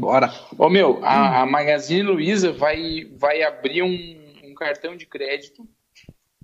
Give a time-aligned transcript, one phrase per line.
[0.00, 0.32] Bora.
[0.56, 5.68] Ô meu, a, a Magazine Luiza vai, vai abrir um, um cartão de crédito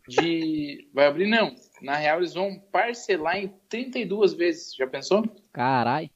[0.06, 0.88] de.
[0.94, 1.54] Vai abrir, não.
[1.82, 4.74] Na real, eles vão parcelar em 32 vezes.
[4.74, 5.24] Já pensou?
[5.52, 6.10] Carai.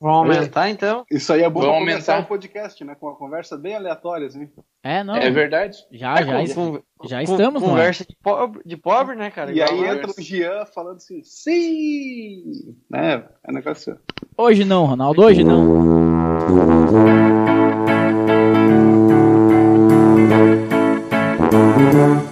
[0.00, 1.04] Vão aumentar então?
[1.10, 2.26] Isso aí é bom Vamos pra começar aumentar.
[2.26, 2.94] o podcast, né?
[2.94, 4.48] Com uma conversa bem aleatória, assim.
[4.82, 5.14] É, não.
[5.14, 5.76] É verdade?
[5.92, 7.74] Já, É já, com- já con- estamos, mano.
[7.74, 9.52] Conversa de pobre, de pobre, né, cara?
[9.52, 12.74] E Igual aí entra o Jean falando assim, sim!
[12.88, 13.22] Né?
[13.46, 13.98] É negócio.
[14.36, 15.90] Hoje não, Ronaldo, hoje não.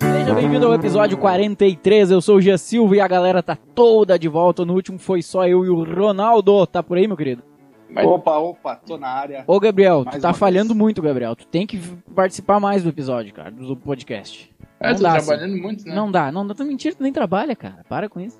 [0.00, 4.18] Seja bem-vindo ao episódio 43, eu sou o Gia Silva e a galera tá toda
[4.18, 4.64] de volta.
[4.64, 6.66] No último foi só eu e o Ronaldo.
[6.66, 7.42] Tá por aí, meu querido?
[7.90, 9.44] Mas- Opa, opa, tô na área.
[9.46, 10.78] Ô, Gabriel, tu Mais tá uma falhando vez.
[10.78, 11.34] muito, Gabriel.
[11.34, 11.78] Tu tem que
[12.14, 14.54] participar mais do episódio, cara, do podcast.
[14.80, 15.94] Ah, Não tô dá, trabalhando muito, né?
[15.94, 16.54] Não dá, não dá.
[16.54, 17.84] Tu mentira, tu nem trabalha, cara.
[17.88, 18.38] Para com isso.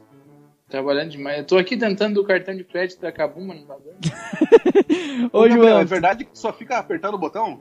[0.69, 1.38] Trabalhando demais.
[1.38, 5.29] Eu tô aqui tentando o cartão de crédito da Cabum, mas não tá dando.
[5.33, 7.59] Ô, Gabriel, João, É verdade que tu só fica apertando o botão?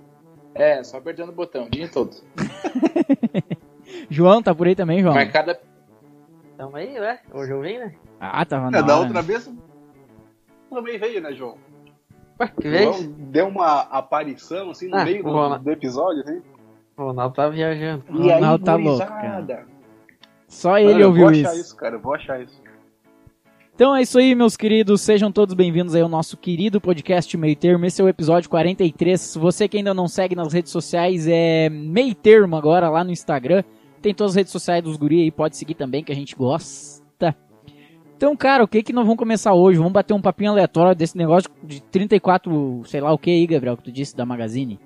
[0.53, 2.11] É, só apertando o botão, o dia todo.
[4.09, 5.13] João, tá por aí também, João?
[5.15, 5.59] Mas cada.
[6.57, 7.19] Tamo aí, né?
[7.33, 7.93] Hoje eu vim, né?
[8.19, 9.05] Ah, tava na É, da hora.
[9.05, 9.49] outra vez
[10.69, 11.57] também veio, né, João?
[12.39, 12.95] Ué, que vez?
[12.95, 16.41] João deu uma aparição, assim, no Ah, meio do, do episódio, assim.
[16.97, 18.03] O Ronaldo tá viajando.
[18.09, 19.65] O Ronaldo tá louco, gurizada?
[20.47, 21.47] Só Mano, ele eu ouviu vou isso.
[21.47, 22.61] achar isso, cara, eu vou achar isso.
[23.75, 25.01] Então é isso aí, meus queridos.
[25.01, 27.85] Sejam todos bem-vindos aí ao nosso querido podcast Meio Termo.
[27.85, 29.35] Esse é o episódio 43.
[29.35, 33.63] Você que ainda não segue nas redes sociais, é Meio Termo agora lá no Instagram.
[34.01, 37.05] Tem todas as redes sociais dos guri aí, pode seguir também, que a gente gosta.
[38.17, 39.77] Então, cara, o que que nós vamos começar hoje?
[39.77, 43.77] Vamos bater um papinho aleatório desse negócio de 34, sei lá o que aí, Gabriel,
[43.77, 44.79] que tu disse da Magazine.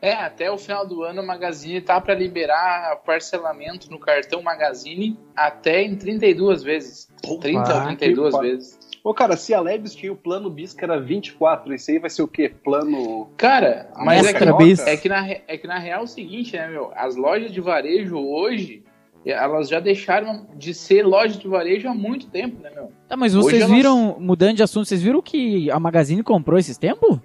[0.00, 5.16] É, até o final do ano a Magazine tá pra liberar parcelamento no cartão Magazine
[5.34, 7.08] até em 32 vezes.
[7.40, 8.78] 30 ou Ah, 32 que pa- vezes.
[9.04, 12.08] Ô, cara, se a Lebes tinha o plano bis que era 24, esse aí vai
[12.10, 12.48] ser o quê?
[12.48, 13.28] Plano...
[13.36, 14.78] Cara, mas é que, bis.
[14.86, 16.92] é, que na, é que na real é o seguinte, né, meu?
[16.94, 18.81] As lojas de varejo hoje,
[19.30, 22.90] elas já deixaram de ser loja de varejo há muito tempo, né, meu?
[23.08, 26.58] Tá, mas Hoje vocês elas- viram, mudando de assunto, vocês viram que a Magazine comprou
[26.58, 27.18] esses tempos?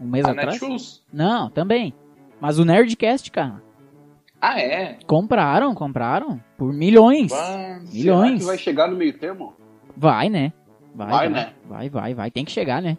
[0.00, 0.60] Um mês A atrás?
[0.60, 1.02] Netshoes.
[1.12, 1.94] Não, também.
[2.40, 3.62] Mas o Nerdcast, cara.
[4.40, 4.98] Ah, é?
[5.06, 6.40] Compraram, compraram.
[6.58, 7.30] Por milhões.
[7.30, 8.40] Será Milhões.
[8.40, 9.54] que vai chegar no meio termo?
[9.96, 10.52] Vai, né?
[10.94, 11.52] Vai, Vai, vai, né?
[11.64, 12.30] Vai, vai, vai.
[12.32, 12.98] Tem que chegar, né?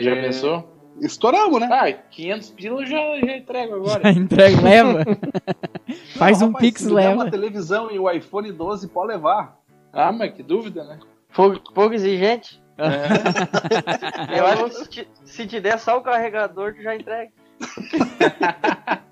[0.00, 0.68] Já pensou?
[1.00, 1.68] Estouramos, né?
[1.70, 4.00] Ah, 500 pila eu já, já entrego agora.
[4.12, 5.04] Já entrega, leva.
[6.16, 7.14] Faz Não, um rapaz, pix, se me der leva.
[7.14, 9.58] uma televisão e o iPhone 12, pode levar.
[9.92, 10.98] Ah, mas que dúvida, né?
[11.34, 12.62] Pouco, pouco exigente.
[12.78, 14.38] É.
[14.38, 17.30] Eu acho que se te, se te der só o carregador, tu já entrega.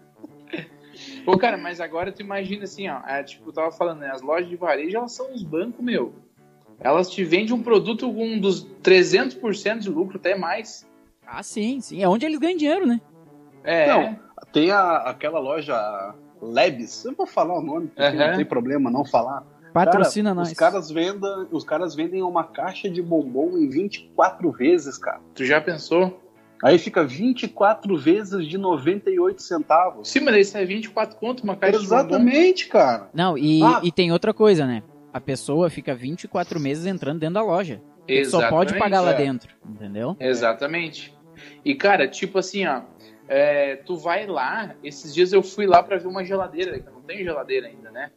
[1.24, 3.00] Pô, cara, mas agora tu imagina assim, ó.
[3.06, 4.10] É, tipo, eu tava falando, né?
[4.10, 6.14] As lojas de varejo, elas são os bancos, meu.
[6.78, 10.86] Elas te vendem um produto com um dos 300% de lucro, até mais.
[11.26, 12.02] Ah, sim, sim.
[12.02, 13.00] É onde eles ganham dinheiro, né?
[13.62, 13.86] É.
[13.86, 14.18] Não,
[14.52, 18.30] tem a, aquela loja Lebes, eu vou falar o nome, porque Aham.
[18.30, 19.44] não tem problema não falar.
[19.72, 20.48] Patrocina Cara, nós.
[20.50, 25.20] Os caras, vendem, os caras vendem uma caixa de bombom em 24 vezes, cara.
[25.34, 26.20] Tu já pensou?
[26.62, 30.08] Aí fica 24 vezes de 98 centavos.
[30.08, 32.00] Sim, mas isso é 24 conto, uma caixa de bombom.
[32.00, 33.08] Exatamente, cara.
[33.14, 33.80] Não, e, Ah.
[33.82, 34.82] e tem outra coisa, né?
[35.12, 37.80] A pessoa fica 24 meses entrando dentro da loja.
[38.06, 39.16] Tu só pode Exatamente, pagar lá é.
[39.16, 40.16] dentro, entendeu?
[40.18, 41.14] Exatamente.
[41.64, 42.82] E, cara, tipo assim, ó.
[43.30, 46.92] É, tu vai lá, esses dias eu fui lá pra ver uma geladeira, que eu
[46.92, 48.10] não tenho geladeira ainda, né?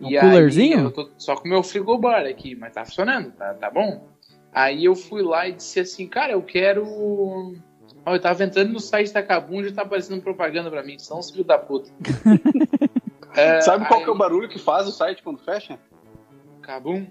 [0.00, 0.78] Um coolerzinho?
[0.78, 4.08] Aí, eu tô só com o meu frigobar aqui, mas tá funcionando, tá, tá bom?
[4.50, 6.86] Aí eu fui lá e disse assim, cara, eu quero.
[8.06, 11.18] Ó, eu tava entrando no site da Kabum já tá aparecendo propaganda pra mim, são
[11.18, 11.90] os filhos da puta.
[13.36, 15.78] É, Sabe qual aí- que é o barulho que faz o site quando fecha?
[16.62, 17.06] Kabum?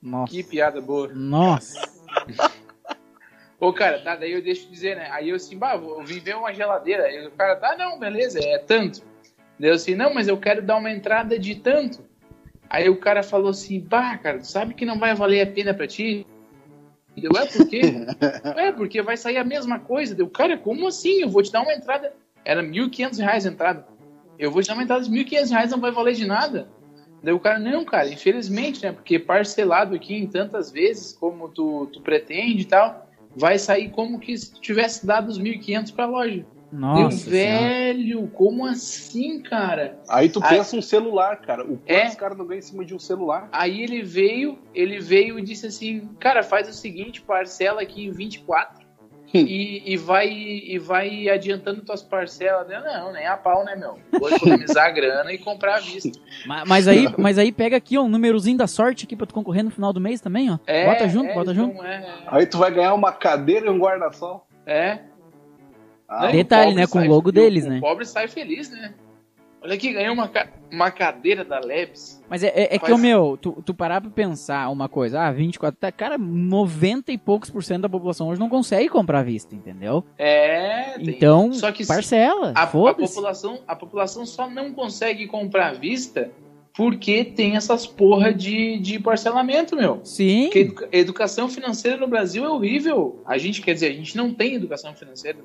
[0.00, 0.32] Nossa.
[0.32, 1.08] Que piada boa.
[1.12, 1.78] Nossa.
[3.58, 5.08] Ô, cara, tá, daí eu deixo de dizer, né?
[5.10, 7.04] Aí eu assim, bah, vou vim ver uma geladeira.
[7.04, 9.02] Aí o cara, tá, não, beleza, é tanto.
[9.58, 12.04] Daí eu assim, não, mas eu quero dar uma entrada de tanto.
[12.68, 15.72] Aí o cara falou assim, bah, cara, tu sabe que não vai valer a pena
[15.72, 16.26] pra ti?
[17.16, 17.80] E eu, é, por quê?
[18.56, 20.14] é, porque vai sair a mesma coisa.
[20.14, 21.22] Deu, cara, como assim?
[21.22, 22.12] Eu vou te dar uma entrada.
[22.44, 23.86] Era 1.500 reais a entrada.
[24.38, 26.68] Eu vou te dar uma entrada de 1.500 reais, não vai valer de nada.
[27.22, 28.92] Daí o cara, não, cara, infelizmente, né?
[28.92, 33.05] Porque parcelado aqui em tantas vezes como tu, tu pretende e tal,
[33.36, 36.44] vai sair como que se tu tivesse dado os 1.500 pra loja.
[36.72, 37.30] Nossa.
[37.30, 37.60] Senhora.
[37.60, 40.00] velho, como assim, cara?
[40.08, 41.62] Aí tu Aí- pensa um celular, cara.
[41.62, 42.08] O quanto É.
[42.08, 43.48] os caras não ganham em cima de um celular?
[43.52, 48.10] Aí ele veio, ele veio e disse assim, cara, faz o seguinte, parcela aqui em
[48.10, 48.84] 24.
[49.34, 52.66] E, e vai e vai adiantando tuas parcelas.
[52.68, 53.98] Não, não, nem a pau, né, meu?
[54.18, 56.18] Vou economizar a grana e comprar à vista.
[56.46, 59.34] Ma- Mas aí, mas aí pega aqui, ó, um númerozinho da sorte aqui pra tu
[59.34, 60.58] concorrer no final do mês também, ó.
[60.66, 61.82] É, bota junto, é, bota então, junto.
[61.84, 64.46] É, Aí tu vai ganhar uma cadeira e um guarda-sol.
[64.66, 65.00] é.
[66.08, 67.80] Ah, Detalhe, o né, com o logo o- deles, o né?
[67.80, 68.94] pobre sai feliz, né?
[69.66, 72.22] Olha aqui, ganhou uma, ca- uma cadeira da Lebs.
[72.30, 75.20] Mas é, é, é que, Faz- o meu, tu, tu parar pra pensar uma coisa,
[75.20, 79.18] ah, 24, tá, cara, 90 e poucos por cento da população hoje não consegue comprar
[79.18, 80.04] à vista, entendeu?
[80.16, 85.70] É, tem- Então, Só que parcela, a, a população, a população só não consegue comprar
[85.70, 86.30] à vista
[86.72, 90.00] porque tem essas porra de, de parcelamento, meu.
[90.04, 93.20] Sim, Porque educa- educação financeira no Brasil é horrível.
[93.26, 95.38] A gente, quer dizer, a gente não tem educação financeira.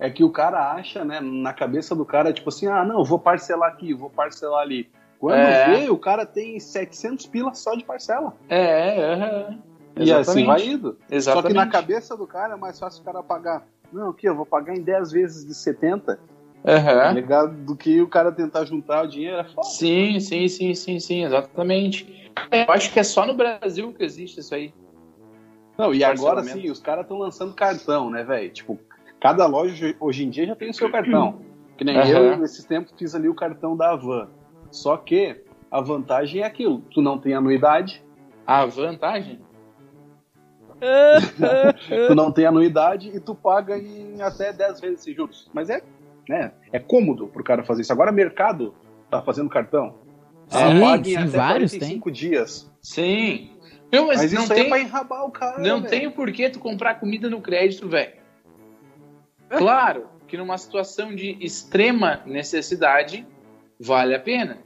[0.00, 3.18] É que o cara acha, né, na cabeça do cara, tipo assim, ah, não, vou
[3.18, 4.88] parcelar aqui, vou parcelar ali.
[5.18, 5.80] Quando É.
[5.80, 8.34] vê, o cara tem 700 pilas só de parcela.
[8.48, 10.02] É, é, é.
[10.02, 10.96] E assim vai indo.
[11.06, 11.46] Só Exatamente.
[11.48, 13.66] que na cabeça do cara é mais fácil o cara pagar.
[13.92, 17.12] Não, aqui, eu vou pagar em 10 vezes de 70, tá Aham.
[17.12, 17.52] ligado?
[17.52, 19.36] Do que o cara tentar juntar o dinheiro.
[19.36, 19.66] É foda.
[19.66, 22.30] Sim, sim, sim, sim, sim, exatamente.
[22.50, 24.72] Eu acho que é só no Brasil que existe isso aí.
[25.76, 28.50] Não, e agora sim, os caras estão lançando cartão, né, velho?
[28.50, 28.78] Tipo,
[29.20, 31.40] cada loja hoje em dia já tem o seu cartão.
[31.76, 32.08] Que nem Aham.
[32.08, 34.28] eu, nesses tempos, fiz ali o cartão da Avan.
[34.70, 35.36] Só que
[35.70, 38.02] a vantagem é aquilo: tu não tem anuidade,
[38.46, 39.40] A vantagem?
[42.08, 45.50] tu não tem anuidade e tu paga em até 10 vezes sem juros.
[45.52, 45.82] Mas é,
[46.28, 47.92] né, é cômodo pro cara fazer isso.
[47.92, 48.74] Agora, mercado
[49.10, 49.94] tá fazendo cartão.
[50.48, 52.70] Sim, Ah, paga em sim, até vários 45 dias.
[52.80, 53.50] Sim.
[53.92, 55.58] Não, mas, Mas, não isso aí tem, é pra enrabar o cara.
[55.58, 55.90] não velho.
[55.90, 58.12] tem o porquê tu comprar comida no crédito, velho.
[59.58, 63.26] Claro que numa situação de extrema necessidade,
[63.78, 64.58] vale a pena.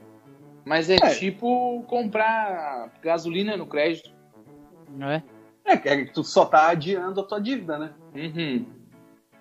[0.63, 1.09] Mas é, É.
[1.15, 4.13] tipo comprar gasolina no crédito.
[4.89, 5.23] não é?
[5.65, 7.91] É, que é que tu só tá adiando a tua dívida, né?
[8.15, 8.65] Uhum.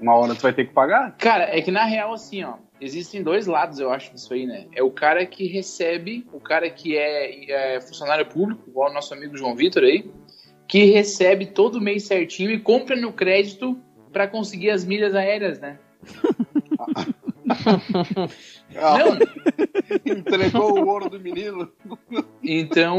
[0.00, 1.14] Uma hora tu vai ter que pagar.
[1.18, 4.66] Cara, é que na real, assim, ó, existem dois lados, eu acho, disso aí, né?
[4.74, 9.12] É o cara que recebe, o cara que é, é funcionário público, igual o nosso
[9.14, 10.10] amigo João Vitor aí,
[10.66, 13.78] que recebe todo mês certinho e compra no crédito
[14.14, 15.78] pra conseguir as milhas aéreas, né?
[18.76, 19.18] Ah, Não,
[20.06, 21.70] entregou o ouro do menino.
[22.42, 22.98] então,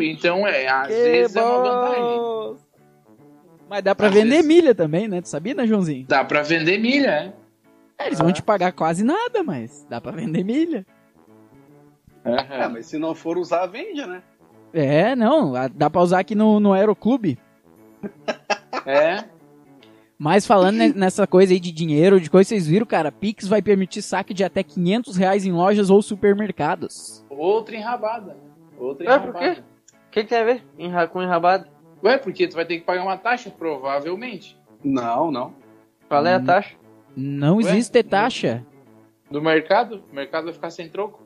[0.00, 2.56] então é, às vezes é uma vantagem.
[3.68, 4.46] Mas dá pra Às vender vezes.
[4.46, 5.20] milha também, né?
[5.20, 6.06] Tu sabia, né, Joãozinho?
[6.06, 7.32] Dá pra vender milha, né?
[7.98, 10.86] É, eles vão te pagar quase nada, mas dá pra vender milha.
[12.24, 14.22] É, mas se não for usar, vende, né?
[14.74, 17.38] É, não, dá pra usar aqui no, no Aeroclube.
[18.84, 19.24] É,
[20.18, 23.60] Mas falando ne- nessa coisa aí de dinheiro, de coisa, vocês viram, cara, Pix vai
[23.60, 27.24] permitir saque de até 500 reais em lojas ou supermercados.
[27.28, 28.32] outra enrabada.
[28.34, 28.40] né?
[28.78, 29.64] Outra É, por enrabada.
[30.06, 31.66] O que, que tem a ver Enra- com enrabado?
[32.02, 34.56] Ué, porque tu vai ter que pagar uma taxa, provavelmente.
[34.82, 35.52] Não, não.
[36.08, 36.44] Qual é a Hum.
[36.44, 36.74] taxa?
[37.14, 37.62] Não Ué?
[37.64, 38.64] existe taxa.
[39.30, 41.22] Do mercado, o mercado vai ficar sem troco.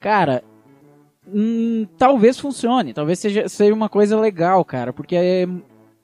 [0.00, 0.42] Cara,
[1.26, 5.46] hum, talvez funcione, talvez seja, seja uma coisa legal, cara, porque é,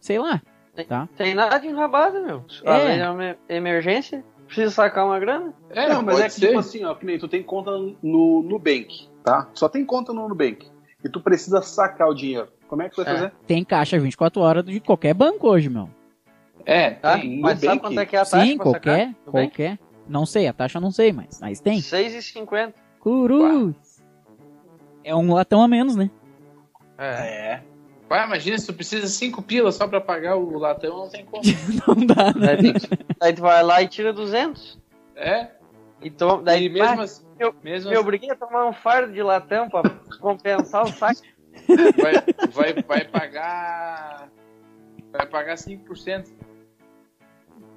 [0.00, 0.43] sei lá,
[0.88, 1.09] tá?
[1.17, 2.44] Tem nada de enrabado, meu.
[2.65, 2.99] É.
[2.99, 5.55] É uma emergência, precisa sacar uma grana.
[5.71, 6.47] É, não, mas é que ser.
[6.49, 7.71] tipo assim, ó, que nem tu tem conta
[8.03, 9.49] no Nubank, tá?
[9.55, 10.67] Só tem conta no Nubank.
[11.05, 12.49] E tu precisa sacar o dinheiro.
[12.67, 13.17] Como é que tu vai É.
[13.19, 13.32] fazer?
[13.47, 15.88] Tem caixa 24 horas de qualquer banco hoje, meu.
[16.67, 17.19] É, Tá?
[17.19, 17.81] Tem Mas sabe Nubank.
[17.82, 19.15] quanto é que é a taxa Sim, pra qualquer, sacar?
[19.31, 19.79] Qualquer.
[20.09, 21.79] Não sei, a taxa eu não sei, mas, mas tem.
[21.81, 22.73] 6,50.
[23.00, 24.03] Cruz.
[25.05, 26.11] É um latão a menos, né?
[26.97, 27.06] É.
[27.06, 27.62] É.
[28.14, 31.43] Vai, imagina se tu precisa cinco pilas só pra pagar o latão, não tem como.
[31.88, 32.56] Não dá, né?
[33.18, 34.78] Daí, tu vai lá e tira 200.
[35.16, 35.49] É,
[36.00, 36.12] E
[36.44, 39.21] daí e mesmo ah, assim, eu- mesmo me assim, obriguei a tomar um fardo de
[39.21, 39.83] latão pra
[40.21, 41.23] compensar o saque.
[41.66, 42.12] vai,
[42.52, 44.28] vai, vai pagar.
[45.11, 46.28] Vai pagar 5%.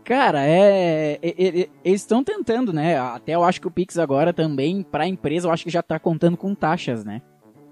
[0.03, 1.13] Cara, é.
[1.20, 3.00] é- é- é- eles estão tentando, né?
[3.00, 5.98] Até eu acho que o Pix agora também, pra empresa, eu acho que já tá
[5.98, 7.24] contando com taxas, né?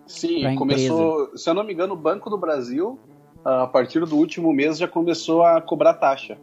[0.07, 1.35] Sim, Pra começou.
[1.37, 2.99] Se eu não me engano, o Banco do Brasil,
[3.43, 6.37] a partir do último mês, já começou a cobrar taxa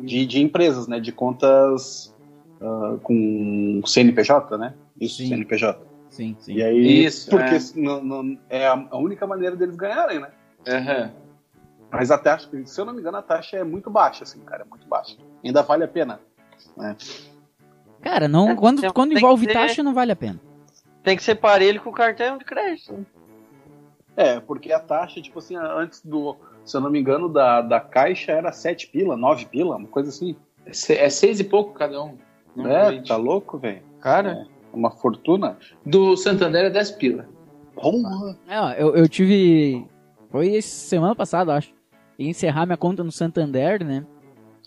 [0.00, 1.00] de, de empresas, né?
[1.00, 2.14] De contas
[2.60, 4.74] ah, com CNPJ, né?
[5.00, 5.28] Isso, Sim.
[5.28, 5.86] CNPJ.
[6.08, 6.54] Sim, sim.
[6.54, 7.58] E aí, Isso, porque é.
[7.76, 10.30] não- não- é a, única maneira deles ganharem, né?
[10.68, 11.12] Aham.
[11.90, 14.62] Mas a taxa, se eu não me engano, a taxa é muito baixa, assim, cara,
[14.62, 15.16] é muito baixa.
[15.44, 16.20] Ainda vale a pena.
[18.00, 20.40] Cara, não, É, quando, tem- quando envolve ter- taxa, não vale a pena.
[21.02, 23.06] Tem que ser parelho com o cartão de crédito.
[24.16, 27.80] É, porque a taxa, tipo assim, antes do, se eu não me engano, da, da
[27.80, 30.36] caixa era 7 pila, 9 pila, uma coisa assim.
[30.66, 32.16] É se- É seis e pouco cada um.
[32.66, 33.82] é, tá louco, velho?
[34.00, 35.56] Cara, Uma fortuna.
[35.86, 37.26] do Santander é 10 pila.
[37.74, 38.36] Porra.
[38.46, 39.86] É, eu, eu tive.
[40.30, 41.72] Foi semana passada, acho.
[42.18, 44.04] Ia encerrar minha conta no Santander, né?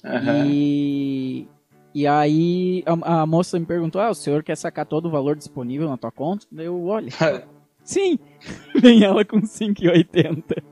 [0.04, 0.46] Aham.
[0.48, 1.48] E,
[1.94, 5.36] e aí a, a moça me perguntou: Ah, o senhor quer sacar todo o valor
[5.36, 6.46] disponível na tua conta?
[6.52, 7.10] Daí eu, olha.
[7.84, 8.18] Sim!
[8.82, 10.64] Vem ela com 5,80.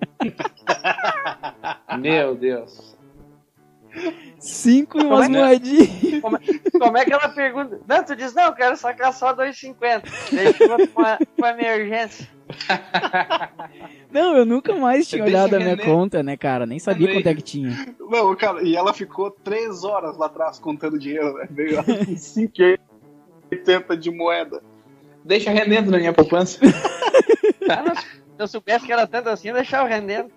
[2.00, 2.96] Meu Deus.
[4.40, 6.22] 5 e Como umas é que- moedinhas.
[6.80, 7.80] Como é que ela pergunta?
[7.86, 10.04] Não, tu diz, não, eu quero sacar só 2,50.
[10.34, 12.28] Daí chegou com uma, com uma emergência.
[14.12, 16.66] Não, eu nunca mais tinha Deixa olhado a minha conta, né, cara?
[16.66, 17.96] Nem sabia quanto é que tinha.
[18.00, 21.48] Não, cara, e ela ficou três horas lá atrás contando dinheiro, né?
[21.50, 24.62] Veio ela com 5,80 de moeda.
[25.24, 26.60] Deixa rendendo na minha poupança.
[27.70, 28.04] Ah, não, se
[28.40, 30.30] eu soubesse que era tanto assim, eu deixava rendendo.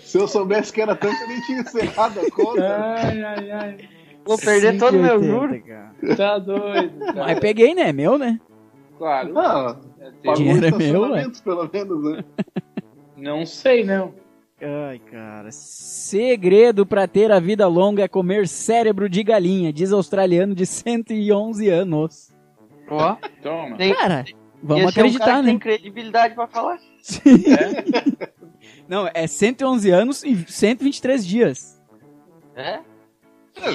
[0.00, 2.96] Se eu soubesse que era tanto, eu nem tinha encerrado a conta.
[2.96, 3.88] Ai, ai, ai.
[4.24, 6.16] Vou perder todo o meu 5,80, juro.
[6.16, 6.98] Tá doido.
[6.98, 7.26] cara.
[7.26, 7.90] Mas peguei, né?
[7.90, 8.40] É meu, né?
[8.96, 9.38] Claro.
[9.38, 9.76] Ah,
[10.24, 12.24] É Dinheiro é o meu, estacionamento, pelo menos, né?
[13.16, 14.14] Não sei, não.
[14.60, 15.50] Ai, cara.
[15.52, 21.68] Segredo pra ter a vida longa é comer cérebro de galinha, diz australiano de 111
[21.68, 22.32] anos.
[22.90, 23.76] Ó, Toma.
[23.76, 24.24] tem, Cara,
[24.62, 25.48] vamos esse é um cara acreditar, que né?
[25.50, 26.76] Tem credibilidade pra falar.
[26.76, 28.28] É?
[28.88, 31.80] Não, é 111 anos e 123 dias.
[32.56, 32.80] É?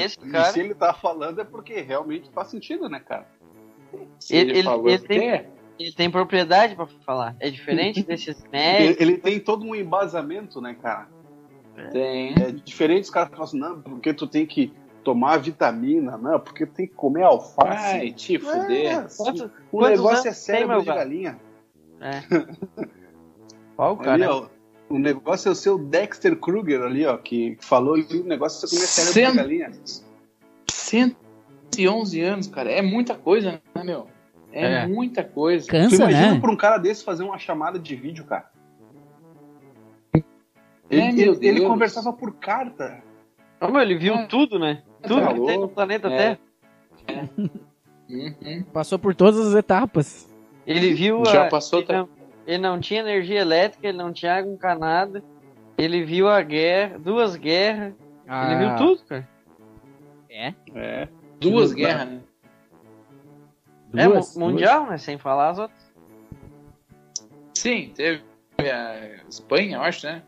[0.03, 3.27] Esse E cara, se ele tá falando é porque realmente faz sentido, né, cara?
[4.19, 5.49] Se Ele- ele, ele- falou ele que tem- é.
[5.79, 7.35] Ele tem propriedade pra falar.
[7.39, 9.01] É diferente desses Ele, médicos.
[9.01, 11.07] ele tem todo um embasamento, né, cara?
[11.91, 12.33] Tem.
[12.33, 14.71] É diferente os caras falam assim, não, porque tu tem que
[15.03, 17.95] tomar vitamina, não, porque tu tem que comer alface.
[17.95, 18.91] Ai, te fuder.
[18.99, 21.39] É, Quantos- o negócio é tem, cérebro meu de galinha.
[21.99, 22.21] É.
[23.75, 24.35] Qual, Ali, cara?
[24.35, 24.47] ó,
[24.87, 28.69] o negócio é o seu Dexter Kruger ali, ó, que falou e o negócio é
[28.69, 29.71] você comer cérebro Cem- de galinha.
[30.69, 32.71] 111 anos, cara.
[32.71, 34.07] É muita coisa, né, meu?
[34.55, 34.87] É, É.
[34.87, 35.65] muita coisa.
[35.65, 36.39] Tu Cansa, imagina né?
[36.39, 38.49] pra um cara desse fazer uma chamada de vídeo, cara.
[40.13, 40.21] É,
[40.89, 41.67] Ele, meu ele- Deus.
[41.67, 43.01] conversava por carta.
[43.59, 44.25] Ô, meu, ele viu É.
[44.27, 44.83] tudo, né?
[45.01, 46.37] Tudo Tá que tem no planeta É.
[47.05, 47.29] Terra.
[48.09, 48.63] Uhum.
[48.71, 50.31] Passou por todas as etapas.
[50.67, 51.93] Ele viu Já a- passou, ele, tá?
[51.97, 52.09] não,
[52.45, 55.23] ele não tinha energia elétrica, ele não tinha água encanada.
[55.77, 57.93] Ele viu a guerra, duas guerras.
[58.27, 59.27] Ele viu tudo, cara.
[60.29, 60.53] É?
[60.75, 61.07] É.
[61.39, 62.19] Duas Duas, guerras, né?
[63.95, 64.97] É Duas, mu- mundial, né?
[64.97, 65.93] Sem falar as outras.
[67.53, 68.21] Sim, teve
[68.59, 70.23] a Espanha, eu acho, né?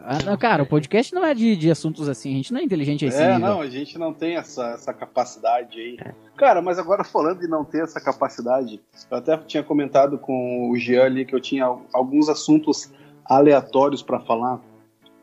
[0.00, 2.32] Ah, não, cara, o podcast não é de, de assuntos assim.
[2.32, 3.48] A gente não é inteligente a esse É, nível.
[3.48, 5.98] não, a gente não tem essa, essa capacidade aí.
[6.36, 8.80] Cara, mas agora falando de não ter essa capacidade,
[9.10, 12.92] eu até tinha comentado com o Jean ali que eu tinha alguns assuntos
[13.24, 14.60] aleatórios pra falar.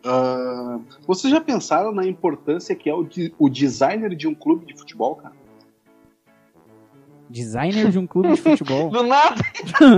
[0.06, 4.66] Ah, vocês já pensaram na importância que é o, de- o designer de um clube
[4.66, 5.34] de futebol, cara?
[7.36, 8.90] Designer de um clube de futebol.
[8.92, 9.42] Do nada.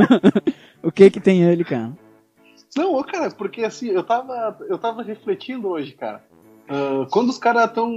[0.81, 1.91] o que que tem ele, cara?
[2.75, 6.23] Não, cara, porque assim, eu tava, eu tava refletindo hoje, cara.
[6.67, 7.91] Ah, quando os caras estão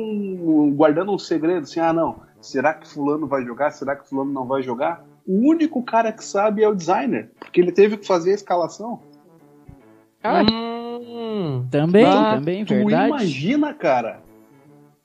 [0.74, 3.70] guardando um segredo, assim, ah, não, será que fulano vai jogar?
[3.70, 5.02] Será que fulano não vai jogar?
[5.26, 9.00] O único cara que sabe é o designer, porque ele teve que fazer a escalação.
[10.22, 11.66] Ah, Hum.
[11.70, 13.06] também, Ah, também, Tu verdade.
[13.08, 14.20] imagina, cara.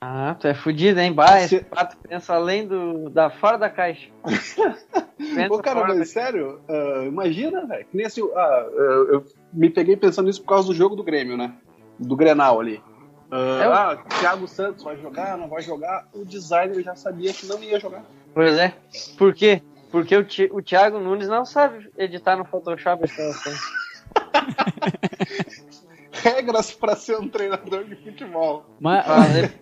[0.00, 1.12] Ah, tu é fudido, hein?
[1.12, 4.10] Bah, esse pato pensa além do, da fora da caixa.
[5.18, 7.86] Pensa Ô, cara, fora mas sério, ah, imagina, velho.
[7.86, 11.02] Que nem assim, ah, eu, eu me peguei pensando nisso por causa do jogo do
[11.02, 11.54] Grêmio, né?
[11.98, 12.82] Do Grenal ali.
[13.30, 16.06] Ah, É o- ah, Thiago Santos vai jogar, não vai jogar.
[16.12, 18.04] O designer já sabia que não ia jogar.
[18.34, 18.74] Pois é.
[19.16, 19.62] Por quê?
[19.90, 23.58] Porque o, Ti- o Thiago Nunes não sabe editar no Photoshop essa coisa.
[26.22, 28.66] Regras pra ser um treinador de futebol.
[28.80, 29.52] Mas, Fazer-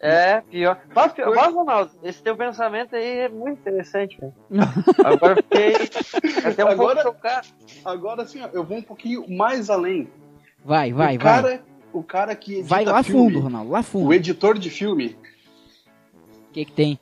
[0.00, 0.78] É, pior.
[0.94, 1.34] Mas, pior.
[1.34, 4.32] Mas, Ronaldo, esse teu pensamento aí é muito interessante, velho.
[5.04, 5.74] Agora eu fiquei
[6.44, 7.48] até um Agora- pouco chocado.
[7.84, 10.08] Agora, ó, eu vou um pouquinho mais além.
[10.64, 11.42] vai, vai, o vai.
[11.42, 11.62] cara,
[11.92, 14.12] O cara que edita Vai lá filme, fundo, Ronaldo, lá O fundo.
[14.12, 15.16] editor de filme,
[16.48, 16.98] O que que tem?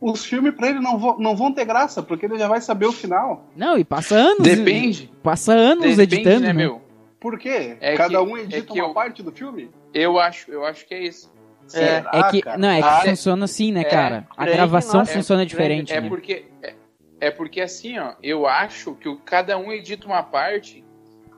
[0.00, 2.86] os filmes pra ele não vão, não vão ter graça, porque ele já vai saber
[2.86, 3.44] o final.
[3.54, 4.38] Não, e passa anos.
[4.42, 5.12] Depende.
[5.22, 6.52] Passa anos Depende, editando, né, né?
[6.54, 6.80] meu?
[7.20, 7.76] Por quê?
[7.82, 9.70] É Cada que- um é edita que uma eu- parte do filme?
[9.92, 11.30] Eu acho, eu acho que é isso.
[11.74, 12.58] É, Será, É que, cara?
[12.58, 14.26] não, é que Ah, funciona assim, né, é, cara?
[14.36, 16.08] A gravação funciona É, diferente, É né?
[16.08, 16.74] porque é,
[17.20, 20.84] é porque assim, ó, eu acho que o- cada um edita uma parte,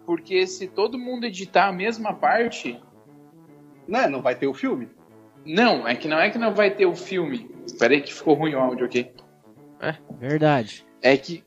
[0.06, 2.80] porque se todo mundo editar a mesma parte,
[3.86, 4.06] Né?
[4.06, 4.88] Não vai ter o filme.
[5.44, 7.50] não, é que não é que não vai ter o filme.
[7.66, 9.10] Espera aí que ficou ruim o áudio aqui.
[10.18, 10.86] Verdade.
[11.02, 11.42] É que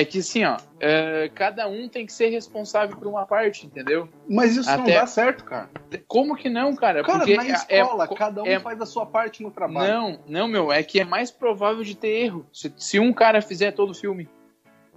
[0.00, 4.08] é que assim, ó, é, cada um tem que ser responsável por uma parte, entendeu?
[4.28, 5.68] Mas isso não Até- dá certo, cara.
[6.06, 7.02] Como que não, cara?
[7.02, 9.92] Cara, porque na é- escola, é- cada um é- faz a sua parte no trabalho.
[9.92, 12.46] Não, não, meu, é que é mais provável de ter erro.
[12.52, 14.28] Se, se um cara fizer todo o filme.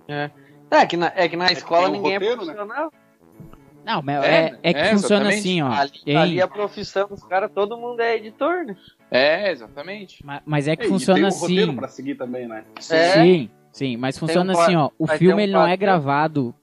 [0.08, 2.54] É que na, é que na escola um ninguém roteiro, é né?
[2.54, 2.94] profissional.
[3.84, 5.40] Não, mas é, é, que é, funciona exatamente.
[5.40, 5.72] assim, ó.
[5.72, 8.76] Ali, Tem- ali a profissão dos caras, todo mundo é editor, né?
[9.10, 10.24] É, exatamente.
[10.26, 11.76] ma- Mas é que E funciona tem um roteiro assim.
[11.76, 12.64] pra seguir também, né?
[12.92, 13.14] É.
[13.14, 14.90] Sim, sim, mas funciona um assim, ó.
[14.98, 15.80] O filme um ele não é quadro.
[15.80, 16.56] gravado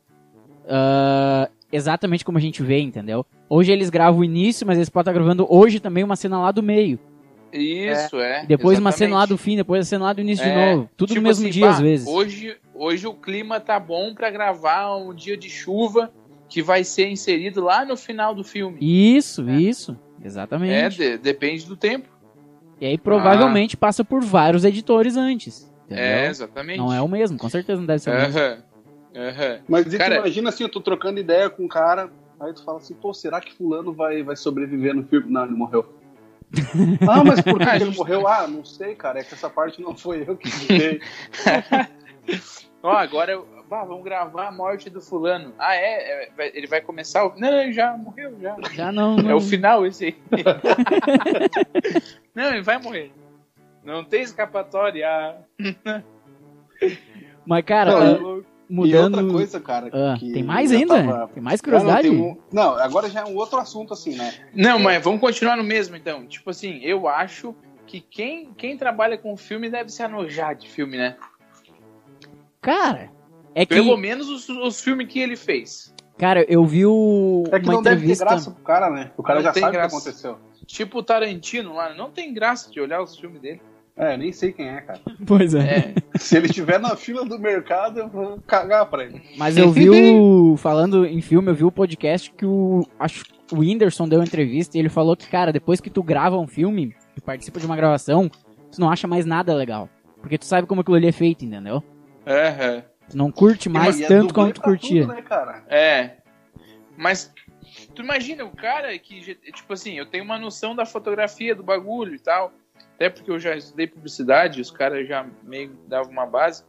[0.69, 3.25] ah, exatamente como a gente vê, entendeu?
[3.49, 6.51] Hoje eles gravam o início, mas eles podem estar gravando hoje também uma cena lá
[6.53, 6.99] do meio.
[7.53, 8.45] Isso, é.
[8.45, 8.99] E depois uma exatamente.
[8.99, 10.91] cena lá do fim, depois a cena lá do início de É, novo.
[10.97, 12.07] Tudo tipo no mesmo assim, dia, bah, às vezes.
[12.07, 16.13] Hoje, hoje o clima tá bom pra gravar um dia de chuva
[16.47, 18.77] que vai ser inserido lá no final do filme.
[18.81, 19.55] Isso, É.
[19.57, 19.97] isso.
[20.23, 20.97] É, Exatamente.
[20.99, 22.09] de- depende do tempo.
[22.81, 25.73] E aí provavelmente passa por vários editores antes.
[25.91, 26.05] Entendeu?
[26.05, 26.79] É, exatamente.
[26.79, 28.39] Não é o mesmo, com certeza não deve ser o mesmo.
[28.39, 28.59] Aham.
[29.17, 29.59] Aham.
[29.69, 32.63] Mas e tu Cara- imagina assim, eu tô trocando ideia com um cara, aí tu
[32.63, 35.31] fala assim, pô, será que fulano vai, vai sobreviver no filme?
[35.33, 35.95] Não, ele morreu.
[37.09, 37.99] ah, mas por que Ah, que ele justo.
[37.99, 38.29] morreu?
[38.29, 41.01] Ah, não sei, cara, é que essa parte não foi eu que digitei.
[42.83, 45.53] Ó, agora eu- bah, vamos gravar a morte do fulano.
[45.59, 46.31] Ah, é?
[46.39, 47.35] É, ele vai começar o.
[47.39, 48.57] Não, ele já morreu, já.
[48.73, 49.17] Já não.
[49.17, 49.31] não...
[49.31, 50.17] É o final esse aí.
[52.35, 53.13] não, ele vai morrer.
[53.89, 55.37] Não tem escapatória.
[57.47, 59.17] Mas, cara, Não, e- mudando.
[59.17, 61.03] E outra coisa, cara, que tem mais ainda?
[61.03, 62.11] tava- Tem mais não, curiosidade?
[62.11, 64.35] tem um- não, agora já é um outro assunto, assim, né?
[64.55, 66.27] Não, mas vamos continuar no mesmo então.
[66.27, 67.55] Tipo assim, eu acho
[67.87, 71.17] que quem, quem trabalha com filme deve se enojar de filme, né?
[72.61, 73.11] Cara,
[73.55, 73.75] é que.
[73.75, 75.95] Pelo menos os, os filmes que ele fez.
[76.19, 77.45] Cara, eu vi o...
[77.51, 78.25] É que uma não deve ter entrevista.
[78.27, 79.13] graça pro cara, né?
[79.17, 80.37] O cara Não já sabe o que aconteceu.
[80.67, 83.63] Tipo o Tarantino lá, não tem graça de olhar os filmes dele.
[83.99, 85.01] É, nem sei quem é, cara.
[85.27, 85.93] Pois é.
[86.15, 86.19] É.
[86.19, 89.21] Se ele estiver na fila do mercado, eu vou cagar pra ele.
[89.37, 90.57] Mas eu vi o.
[90.57, 92.87] Falando em filme, eu vi o podcast que o.
[92.99, 96.03] Acho que o Whindersson deu uma entrevista e ele falou que, cara, depois que tu
[96.03, 98.31] grava um filme, tu participa de uma gravação,
[98.71, 99.89] tu não acha mais nada legal.
[100.21, 101.83] Porque tu sabe como aquilo ali é feito, entendeu?
[102.25, 102.85] Aham.
[103.11, 105.03] Tu não curte mais E é tanto quanto tu curtia.
[105.03, 105.65] Tudo, né, cara?
[105.69, 106.19] É.
[106.97, 107.33] Mas
[107.95, 112.15] tu imagina o cara que, tipo assim, eu tenho uma noção da fotografia do bagulho
[112.15, 112.53] e tal.
[112.99, 116.65] Até porque eu já estudei publicidade, os caras já meio davam uma base.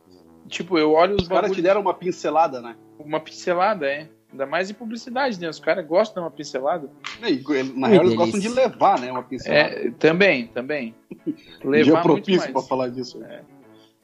[0.48, 2.75] Tipo, eu olho os, Os caras te deram uma pincelada, né?
[3.00, 4.07] uma pincelada, é.
[4.31, 5.50] Ainda mais em publicidade, né?
[5.50, 6.88] Os caras gostam de uma pincelada.
[7.27, 7.43] E,
[7.75, 9.12] Na real, eles gostam de levar, né?
[9.12, 9.74] Uma pincelada.
[9.74, 10.94] É, também, também.
[11.25, 12.51] Dia Levar muito propício mais.
[12.51, 13.20] pra falar disso.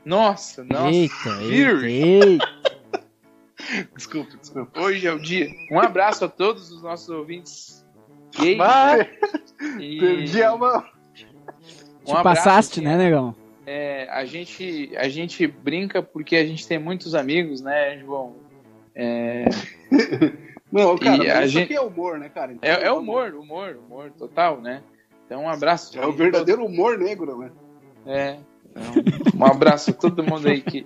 [0.03, 0.89] Nossa, nossa.
[0.89, 2.55] Eita, eita, eita.
[3.95, 4.79] Desculpa, desculpa.
[4.79, 5.49] Hoje é o dia.
[5.71, 7.85] Um abraço a todos os nossos ouvintes
[8.37, 8.57] gays.
[8.57, 9.09] Vai.
[9.79, 10.94] E Perdi a mão.
[12.05, 13.35] Te um abraço, passaste, assim, né, negão?
[13.65, 18.35] é, a, gente, a gente brinca porque a gente tem muitos amigos, né, João?
[18.93, 19.45] É,
[20.71, 22.51] Não, cara, E a isso gente- aqui é humor, né, cara?
[22.53, 24.81] Então, é, é humor, humor, humor total, né?
[25.25, 25.97] Então um abraço.
[25.97, 27.51] É o verdadeiro humor negro, né?
[28.05, 28.37] É.
[28.69, 30.83] Então, um abraço a todo mundo aí que,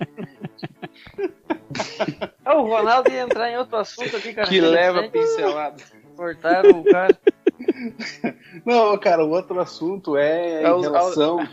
[2.44, 4.48] Ah, o Ronaldo ia entrar em outro assunto aqui, cara.
[4.48, 5.82] que leva pincelada.
[6.16, 7.18] Cortaram o cara.
[8.64, 11.48] Não, cara, o outro assunto é Aos- em relação.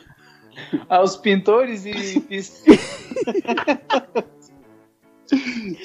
[0.89, 1.91] Aos pintores e.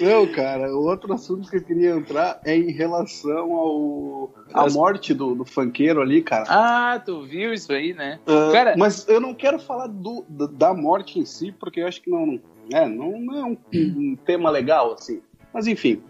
[0.01, 4.75] Não, cara, o outro assunto que eu queria entrar é em relação ao a As-
[4.75, 6.45] morte do, do funkeiro ali, cara.
[6.49, 8.21] Ah, tu viu isso aí, né?
[8.27, 12.01] Ah, cara- mas eu não quero falar do, da- morte em si, porque eu acho
[12.01, 12.41] que não
[12.73, 15.21] é, não, é um, um tema legal, assim.
[15.53, 16.01] Mas enfim,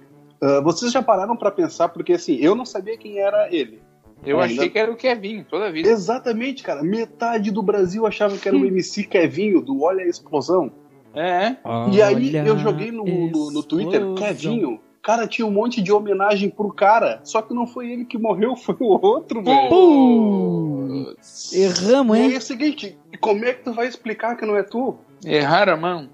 [0.42, 3.80] ah, vocês já pararam pra pensar, porque assim, eu não sabia quem era ele.
[4.24, 5.88] Eu É, achei ainda- que era o Kevin, toda a vida.
[5.88, 6.82] Exatamente, cara.
[6.82, 10.70] Metade do Brasil achava que era o MC Kevinho, do Olha a Explosão.
[11.14, 11.56] É.
[11.92, 14.00] E aí Olha eu joguei no, no, no Twitter.
[14.14, 14.80] Kevinho.
[15.02, 17.20] Cara, tinha um monte de homenagem pro cara.
[17.24, 19.68] Só que não foi ele que morreu, foi o outro, velho.
[19.68, 22.34] Putz, Erramos, E aí hein?
[22.34, 24.96] é o seguinte, como é que tu vai explicar que não é tu?
[25.24, 26.08] Erraram a mão.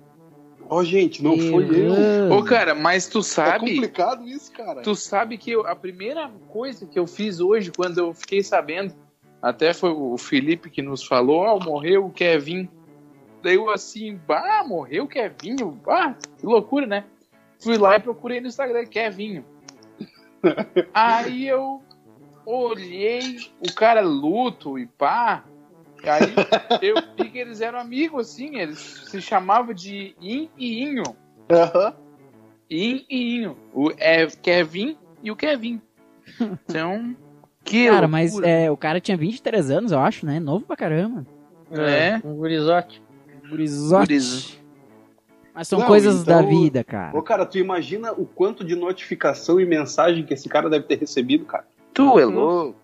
[0.71, 1.95] Ó, gente, não foi eu.
[2.31, 3.75] Ô, cara, mas tu É sabe.
[3.75, 4.83] complicado isso, cara.
[4.83, 8.95] Tu sabe que eu- a primeira coisa que eu fiz hoje, quando eu fiquei sabendo,
[9.41, 12.69] até foi o Felipe que nos falou, ó, morreu o Kevin.
[13.43, 17.05] Daí eu assim, bah, morreu o Kevinho, bah, que loucura, né?
[17.61, 19.45] Fui lá e procurei no Instagram, Kevinho.
[20.93, 21.83] Aí eu
[22.45, 25.45] olhei, o cara luto e pá.
[26.03, 26.35] E aí
[26.83, 31.03] eu vi que eles eram amigos, assim, eles se chamavam de In e Inho.
[31.51, 31.95] Aham.
[32.71, 33.57] In e Inho.
[33.75, 35.81] O é Kevin e o Kevin.
[36.41, 37.17] Então,
[37.65, 38.09] que Cara, loucura.
[38.09, 40.39] mas é, o cara tinha 23 anos, eu acho, né?
[40.39, 41.27] Novo pra caramba.
[41.71, 42.21] É.
[42.25, 43.03] Um gurizote.
[43.49, 44.07] Gurizote.
[44.07, 44.59] Gurizo.
[45.55, 47.17] Mas são Não, coisas então- da vida, cara.
[47.19, 50.99] Ô, cara, tu imagina o quanto de notificação e mensagem que esse cara deve ter
[50.99, 51.67] recebido, cara.
[51.93, 52.79] Tu é louco.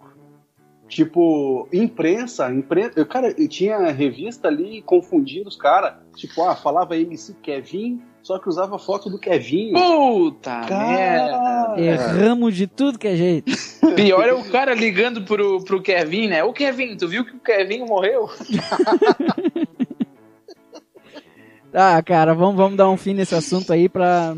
[0.88, 3.04] Tipo, imprensa, imprensa.
[3.06, 5.94] Cara, eu tinha revista ali confundindo os caras.
[6.14, 9.72] Tipo, ah, falava MC Kevin, só que usava foto do Kevin.
[9.72, 11.80] Puta Cara, merda.
[11.80, 13.52] Erramos de tudo que é jeito.
[13.96, 16.44] Pior é o cara ligando pro, pro Kevin, né?
[16.44, 18.28] Ô Kevin, tu viu que o Kevin morreu?
[21.72, 24.36] Tá, cara, vamos, vamos dar um fim nesse assunto aí pra.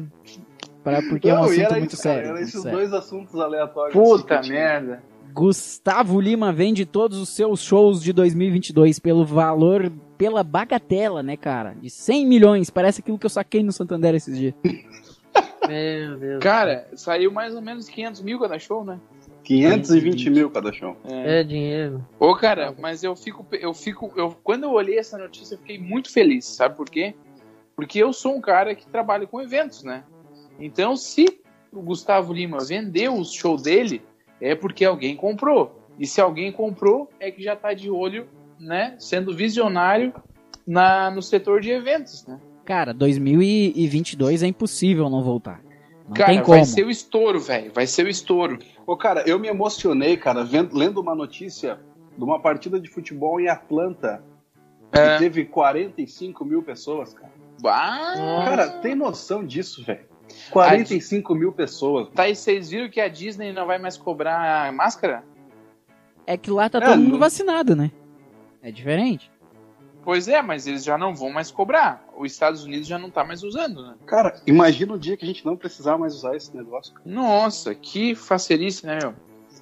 [0.82, 2.30] pra porque é um Não, assunto era muito isso, cara, sério.
[2.30, 2.78] Era esses sério.
[2.78, 3.92] dois assuntos aleatórios.
[3.92, 4.80] Puta assim, que tinha.
[4.80, 5.02] merda.
[5.36, 11.74] Gustavo Lima vende todos os seus shows de 2022 pelo valor, pela bagatela, né, cara?
[11.74, 12.70] De 100 milhões.
[12.70, 14.54] Parece aquilo que eu saquei no Santander esses dias.
[15.68, 16.42] Meu Deus.
[16.42, 18.98] Cara, saiu mais ou menos 500 mil cada show, né?
[19.44, 20.96] 520 mil cada show.
[21.04, 22.02] É dinheiro.
[22.18, 25.78] Ô, cara, mas eu fico, eu fico, eu, quando eu olhei essa notícia, eu fiquei
[25.78, 27.14] muito feliz, sabe por quê?
[27.76, 30.02] Porque eu sou um cara que trabalha com eventos, né?
[30.58, 31.26] Então, se
[31.70, 34.02] o Gustavo Lima vendeu o show dele,
[34.40, 35.80] é porque alguém comprou.
[35.98, 38.26] E se alguém comprou, é que já tá de olho,
[38.60, 38.96] né?
[38.98, 40.12] Sendo visionário
[40.66, 42.38] na, no setor de eventos, né?
[42.64, 45.60] Cara, 2022 é impossível não voltar.
[46.06, 46.56] Não cara, tem como.
[46.56, 47.72] vai ser o estouro, velho.
[47.72, 48.58] Vai ser o estouro.
[48.86, 51.80] Ô, cara, eu me emocionei, cara, vendo, lendo uma notícia
[52.16, 54.22] de uma partida de futebol em Atlanta.
[54.92, 55.18] Que É.
[55.18, 57.32] teve 45 mil pessoas, cara.
[57.64, 60.06] Ah, Cara, tem noção disso, velho?
[60.50, 62.08] 45 mil pessoas.
[62.14, 65.24] tá, e vocês viram que a Disney não vai mais cobrar máscara?
[66.26, 67.90] É que lá tá É, todo mundo não- vacinado, né?
[68.62, 69.30] É diferente.
[70.04, 72.04] Pois é, mas eles já não vão mais cobrar.
[72.16, 73.94] Os Estados Unidos já não tá mais usando, né?
[74.06, 76.94] Cara, imagina o dia que a gente não precisar mais usar esse negócio.
[76.94, 77.04] cara.
[77.08, 79.14] Nossa, que facerice, né, meu?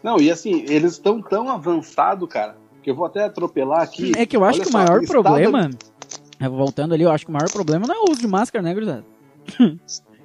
[0.03, 4.13] Não, e assim, eles estão tão avançados, cara, que eu vou até atropelar aqui.
[4.17, 5.71] É que eu acho Olha que o maior estado- problema.
[6.39, 8.63] é, Voltando ali, eu acho que o maior problema não é o uso de máscara,
[8.63, 9.05] né, gurizada?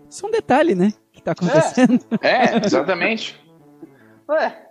[0.10, 0.94] Isso é um detalhe, né?
[1.12, 2.04] Que tá acontecendo.
[2.22, 3.40] É, exatamente.
[4.30, 4.68] Ué,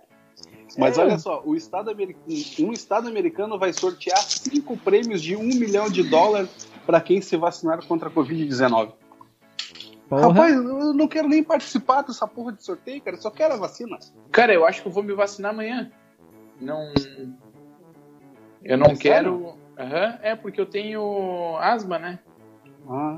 [0.77, 1.01] Mas É.
[1.01, 2.25] olha só, o estado americano,
[2.59, 6.49] um estado americano vai sortear cinco prêmios de um milhão de dólares
[6.85, 8.93] para quem se vacinar contra a Covid-19.
[10.07, 10.27] Porra.
[10.27, 13.15] Rapaz, eu não quero nem participar dessa porra de sorteio, cara.
[13.15, 13.97] Eu só quero a vacina.
[14.31, 15.91] Cara, eu acho que eu vou me vacinar amanhã.
[16.59, 16.91] Não.
[18.63, 19.55] Eu não É quero.
[19.77, 22.19] Aham, é porque eu tenho asma, né?
[22.89, 23.15] Ah,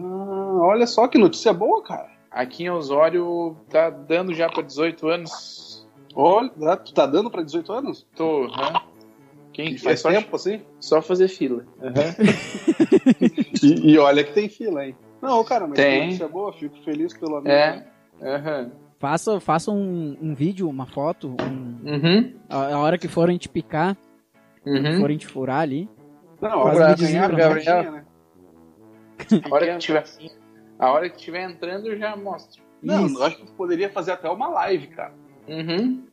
[0.61, 2.09] olha só que notícia boa, cara.
[2.29, 5.87] Aqui em Osório tá dando já pra 18 anos.
[6.15, 8.05] Olha, ah, tu tá dando para 18 anos?
[8.15, 8.45] Tô.
[8.45, 8.81] aham.
[9.53, 10.61] Quem E faz faz só, tempo assim?
[10.79, 11.65] só fazer fila.
[11.81, 12.15] Aham.
[13.63, 14.95] E, e olha que tem fila, hein?
[15.21, 16.05] Não, cara, mas Tem.
[16.05, 17.49] notícia boa, fico feliz pelo amigo.
[17.51, 17.85] É.
[18.21, 18.71] Aham.
[18.99, 22.33] Faça, faça um, um vídeo, uma foto, um- Uhum.
[22.49, 23.95] a, a hora que forem te picar,
[24.65, 24.99] Uhum.
[24.99, 25.87] forem te furar ali.
[26.41, 27.65] Não, Faz pra videozinho ganhar pra a nós.
[27.65, 28.05] cartinha, né?
[29.43, 30.03] A hora que tiver.
[30.81, 32.61] A hora que tiver entrando, eu já mostro.
[32.81, 33.19] Não, Isso.
[33.19, 35.13] eu acho que tu poderia fazer até uma live, cara.
[35.47, 36.03] Uhum.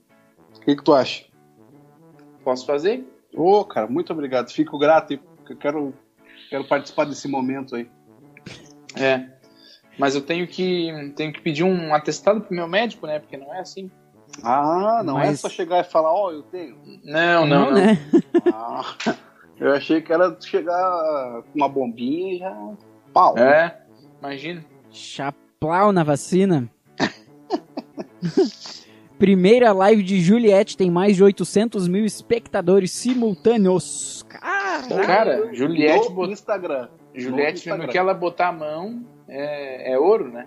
[0.55, 1.25] O que, que tu acha?
[2.45, 3.03] Posso fazer?
[3.35, 4.51] Ô, cara, muito obrigado.
[4.51, 5.19] Fico grato.
[5.49, 5.95] Eu quero,
[6.51, 7.89] quero participar desse momento aí.
[8.95, 9.31] É.
[9.99, 13.19] Mas eu tenho que, tenho que pedir um atestado pro meu médico, né?
[13.19, 13.91] Porque não é assim.
[14.43, 16.77] Ah, não é Mas- só chegar e falar, ó, eu tenho.
[17.03, 17.73] Não, não, não.
[17.73, 17.99] né?
[18.53, 18.85] Ah,
[19.59, 22.71] eu achei que era chegar com uma bombinha e já.
[23.13, 23.37] Pau.
[23.39, 23.81] É,
[24.21, 24.65] imagina.
[24.91, 26.69] Chaplau na vacina.
[29.19, 34.25] Primeira live de Juliette tem mais de 800 mil espectadores simultâneos.
[34.29, 36.33] Cara, Cara, Juliette, no bot...
[36.33, 36.89] Instagram.
[37.15, 40.47] Juliette no que ela botar a mão é, é ouro, né?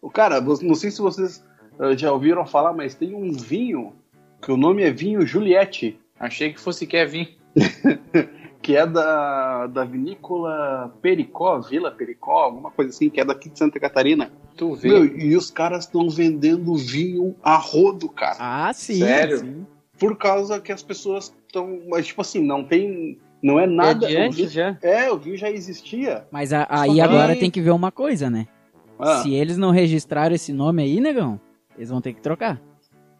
[0.00, 1.44] O Cara, não sei se vocês
[1.78, 3.94] ah, já ouviram falar, mas tem um vinho
[4.40, 7.26] que o nome é vinho Juliette, Achei que fosse Kevin.
[8.62, 13.58] que é da, da vinícola Pericó, Vila Pericó, alguma coisa assim, que é daqui de
[13.58, 14.30] Santa Catarina.
[14.56, 14.88] Tu vê.
[14.88, 18.36] Meu, e os caras estão vendendo vinho a rodo, cara.
[18.38, 19.00] Ah, sim.
[19.00, 19.38] Sério?
[19.38, 19.66] sim.
[19.98, 21.80] Por causa que as pessoas estão.
[21.88, 23.18] Mas, tipo assim, não tem.
[23.42, 24.06] Não é é nada.
[24.06, 24.76] o antes vinho- já.
[24.82, 26.24] é, o vinho já existia.
[26.30, 28.46] Mas a- aí que- agora tem que ver uma coisa, né?
[28.98, 31.40] Ah, Se eles não registraram esse nome aí, negão,
[31.76, 32.60] eles vão ter que trocar.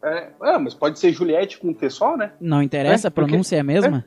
[0.01, 2.31] é, é, mas pode ser Juliette com T só, né?
[2.39, 4.05] Não interessa, É, a porque- pronúncia é a mesma?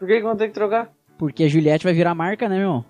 [0.00, 0.90] Por que que vão ter que trocar?
[1.16, 2.84] Porque Juliette vai virar marca, né, meu?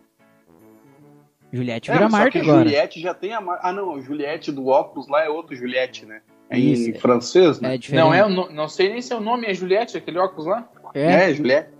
[1.52, 2.62] Juliette É, vira mas só marca que agora.
[2.64, 3.66] Juliette já tem a marca.
[3.68, 6.22] Ah, não, o Juliette do óculos lá é outro Juliette, né?
[6.48, 6.90] É Isso.
[6.90, 7.74] em francês, né?
[7.74, 8.04] É diferente.
[8.04, 10.68] Não, é, o no- não sei nem se o nome é Juliette, aquele óculos lá.
[10.94, 11.70] É, É, Juliette.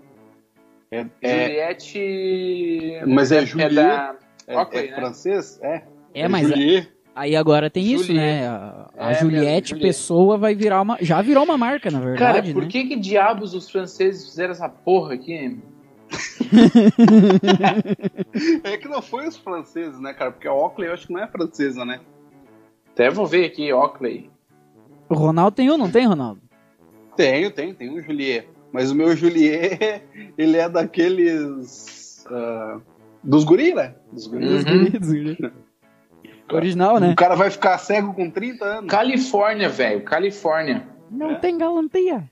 [0.91, 1.47] É, é,
[1.79, 3.03] Juliette.
[3.07, 3.75] mas é é Juliette.
[3.75, 4.15] da.
[4.47, 4.95] é, ok, é né?
[4.97, 5.59] francês?
[5.63, 5.83] É.
[6.13, 6.91] é, mas Juliette.
[7.15, 8.41] Aí agora tem isso, Juliette.
[8.41, 8.47] né?
[8.47, 9.75] A, a É, Juliette Juliette.
[9.75, 10.97] Pessoa vai virar uma.
[11.01, 12.69] Já virou uma marca, na Cara, verdade, por né?
[12.69, 15.57] que que diabos os franceses fizeram essa porra aqui?
[18.63, 20.31] É que não foi os franceses, né, cara?
[20.31, 21.99] Porque a Oakley eu acho que não é francesa, né?
[22.93, 24.29] Até vou ver aqui, Oakley.
[25.09, 26.41] O Ronaldo tem um, não tem, Ronaldo?
[27.15, 28.47] Tenho, tenho, tenho um Juliet.
[28.71, 30.03] Mas o meu Juliet,
[30.37, 32.25] ele é daqueles.
[32.29, 32.81] Uh,
[33.23, 33.95] dos guri, né?
[34.11, 34.45] Dos guri.
[34.47, 34.77] Dos Uhum.
[34.79, 35.53] guri, dos guri.
[36.51, 37.11] Original, né?
[37.11, 38.89] O cara vai ficar cego com 30 anos.
[38.89, 40.03] Califórnia, velho.
[40.03, 40.87] Califórnia.
[41.09, 42.23] Não tem galantia.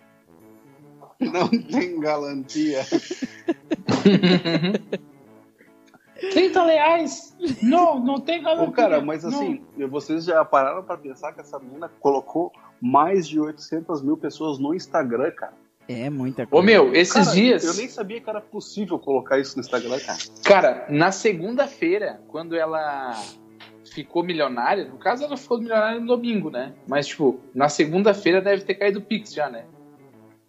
[1.20, 2.82] Não tem galantia.
[6.32, 7.36] 30 reais.
[7.62, 8.68] Não, não tem galera.
[8.68, 12.52] Ô, cara, mas assim, vocês já pararam pra pensar que essa menina colocou
[12.82, 15.54] mais de 800 mil pessoas no Instagram, cara?
[15.88, 16.62] É muita coisa.
[16.62, 17.64] Ô, meu, esses Cara, dias.
[17.64, 20.20] Eu nem sabia que era possível colocar isso no Instagram, cara.
[20.44, 23.12] Cara, na segunda-feira, quando ela
[23.94, 26.74] ficou milionária, no caso ela ficou milionária no domingo, né?
[26.88, 29.66] Mas, tipo, na segunda-feira deve ter caído o Pix já, né?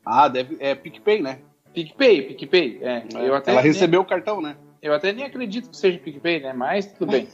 [0.04, 1.40] Ah, deve, é PicPay, né?
[1.74, 3.04] PicPay, PicPay, é.
[3.14, 4.56] Eu até, Ela nem, recebeu o cartão, né?
[4.82, 6.52] eu até nem acredito que seja PicPay, né?
[6.52, 7.28] Mas tudo bem.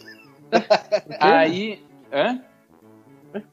[1.20, 1.82] Aí.
[2.12, 2.40] Hã?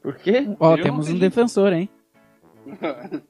[0.02, 0.46] Por quê?
[0.58, 1.88] Ó, eu temos um defensor, hein?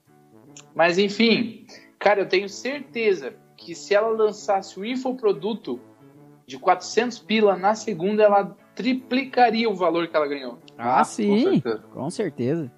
[0.75, 1.67] Mas enfim,
[1.99, 5.81] cara, eu tenho certeza que se ela lançasse o infoproduto
[6.47, 10.59] de 400 pila na segunda, ela triplicaria o valor que ela ganhou.
[10.77, 11.43] Ah, Com sim.
[11.53, 11.85] certeza.
[11.93, 12.73] Com certeza.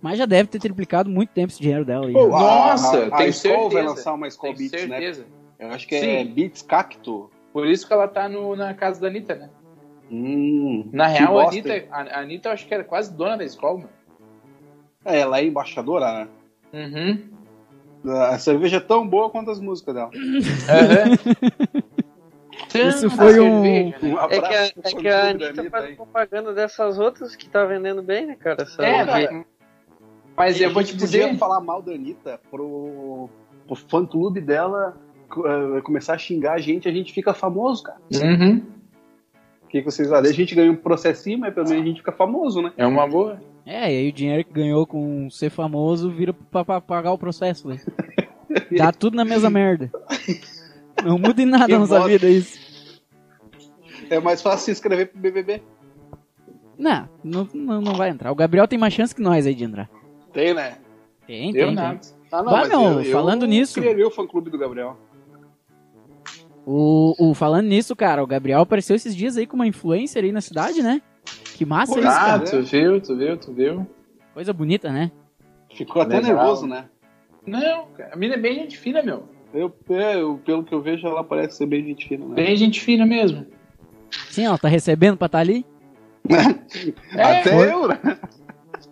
[0.00, 2.12] Mas já deve ter triplicado muito tempo esse dinheiro dela aí.
[2.12, 2.34] Pô, né?
[2.34, 3.88] a- Nossa, a, a, tenho Skol vai certeza.
[3.88, 4.78] lançar uma Tenho Beats, né?
[5.00, 5.26] certeza.
[5.58, 6.32] Eu acho que é Sim.
[6.32, 7.30] Beats Cacto.
[7.52, 9.48] Por isso que ela tá no- na casa da Anitta, né?
[10.10, 13.44] Hum, Na real, a Anitta, a a Anitta eu acho que era quase dona da
[13.44, 13.88] escola, mano.
[15.04, 16.28] É, ela é embaixadora, né?
[16.74, 18.12] Uhum.
[18.30, 20.10] A cerveja é tão boa quanto as músicas dela.
[22.74, 23.94] Isso foi um- né?
[24.02, 25.94] Um É que a, é que a Anitta faz aí.
[25.96, 28.62] propaganda dessas outras que tá vendendo bem, né, cara?
[28.62, 29.44] Essa É, cara.
[30.36, 31.36] Mas eu vou te podia dizer.
[31.38, 33.28] falar mal da Anitta pro,
[33.66, 34.96] pro fã-clube dela
[35.30, 37.98] eh, começar a xingar a gente, a gente fica famoso, cara.
[38.12, 38.62] Uhum.
[39.62, 40.30] O que, que vocês acham?
[40.30, 42.72] A gente ganha um processinho, mas pelo menos a gente fica famoso, né?
[42.76, 43.40] É uma boa.
[43.64, 47.18] É, e aí o dinheiro que ganhou com ser famoso vira pra, pra pagar o
[47.18, 47.78] processo, né?
[48.76, 49.90] Dá tudo na mesma merda.
[51.04, 52.58] Não muda em nada Que na nossa vida isso.
[54.12, 55.62] É mais fácil se inscrever pro BBB.
[56.78, 58.30] Não, não, não, não vai entrar.
[58.30, 59.88] O Gabriel tem mais chance que nós aí de entrar.
[60.32, 60.76] Tem, né?
[61.26, 61.60] Tem, tem.
[61.62, 61.74] Eu tem.
[61.74, 62.00] nada.
[62.30, 64.98] Ah, Vai, meu, falando nisso- criaria o fã-clube do Gabriel.
[66.66, 70.30] O, o, falando nisso, cara, o Gabriel apareceu esses dias aí com uma influencer aí
[70.32, 71.00] na cidade, né?
[71.56, 72.10] Que massa isso, é.
[72.10, 72.40] Ah, cara.
[72.44, 73.86] tu viu, tu viu, tu viu?
[74.34, 75.10] Coisa bonita, né?
[75.74, 76.34] Ficou até Legal.
[76.36, 76.84] nervoso, né?
[77.46, 79.24] Não, cara, a mina é bem gente fina, meu.
[79.52, 82.34] Eu, eu- pelo que eu vejo, ela parece ser bem gente fina, né?
[82.34, 83.46] Bem gente fina mesmo.
[84.32, 85.64] Sim, ela tá recebendo pra estar ali.
[87.16, 87.98] É, Até eu, né?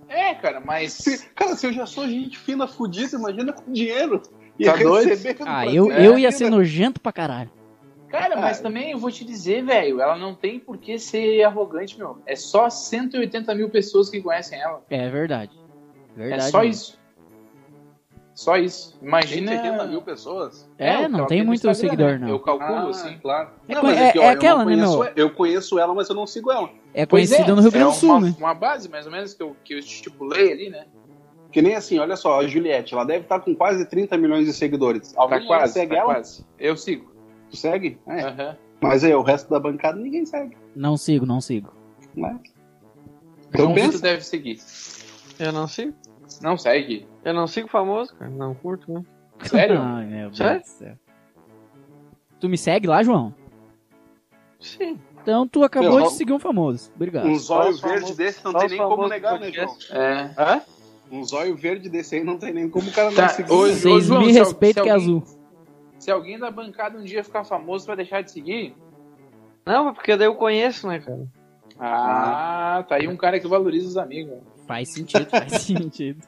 [0.08, 1.26] é, cara, mas.
[1.34, 4.20] Cara, se eu já sou gente fina fudida, imagina com dinheiro.
[4.58, 5.08] E Tá doido?
[5.08, 6.32] recebendo Ah, eu, ser eu ia fina.
[6.32, 7.50] ser nojento pra caralho.
[8.08, 8.62] Cara, mas Ah.
[8.64, 12.18] também eu vou te dizer, velho, ela não tem por que ser arrogante, meu.
[12.26, 14.82] É só 180 mil pessoas que conhecem ela.
[14.90, 15.52] É verdade.
[16.14, 16.42] Verdade.
[16.42, 16.70] é só mesmo.
[16.72, 16.99] isso.
[18.40, 18.98] Só isso.
[19.02, 19.52] Imagina.
[19.52, 20.66] 180 mil pessoas.
[20.78, 22.18] É, que não ela tem muito Instagram, seguidor, né?
[22.20, 22.28] não.
[22.30, 23.18] Eu calculo, Ah, assim.
[23.18, 23.50] claro.
[23.68, 25.12] É Não, é- que, é ó, não aquela, né, conheço- meu?
[25.14, 26.70] Eu conheço ela, mas eu não sigo ela.
[26.94, 28.34] É Pois conhecido no Rio Grande do é Sul, uma, né?
[28.38, 30.86] uma base, mais ou menos, que eu, que eu estipulei ali, né?
[31.52, 34.54] Que nem assim, olha só, a Juliette, ela deve estar com quase 30 milhões de
[34.54, 35.12] seguidores.
[35.18, 36.14] Alguém Tá quase, segue tá ela?
[36.14, 36.46] quase.
[36.58, 37.12] Eu sigo.
[37.50, 37.98] Tu segue?
[38.08, 38.22] É.
[38.22, 38.56] Aham.
[38.80, 40.56] Mas aí, o resto da bancada ninguém segue.
[40.74, 41.74] Não sigo, não sigo.
[42.16, 42.38] Né?
[43.50, 43.98] Então Então pensa.
[43.98, 44.58] tu deve seguir.
[45.38, 45.92] Eu não sigo.
[46.42, 47.06] Não segue.
[47.24, 48.30] Eu não sigo famoso, cara.
[48.30, 49.02] Não curto, né?
[49.44, 49.78] Sério?
[49.82, 50.60] Ai, meu Deus Sério?
[50.60, 50.94] do céu.
[52.40, 53.34] Tu me segue lá, João?
[54.58, 54.98] Sim.
[55.22, 56.90] Então tu acabou Meu, de seguir um famoso.
[56.96, 57.26] Obrigado.
[57.26, 59.76] Um zóio verde desse não tem nem como negar, né, João?
[59.90, 60.30] É.
[60.38, 60.62] Hã?
[61.12, 63.52] Um zóio verde desse aí não tem nem como o cara não Tá, seguir.
[63.52, 63.80] hoje-?
[63.80, 65.24] Vocês João, me respeitam que é alguém- azul.
[65.98, 68.74] Se alguém da bancada um dia ficar famoso, vai deixar de seguir?
[69.66, 71.26] Não, mas porque daí eu conheço, né, cara?
[71.78, 74.38] Ah, tá aí um cara que valoriza os amigos.
[74.66, 76.26] Faz sentido, faz sentido.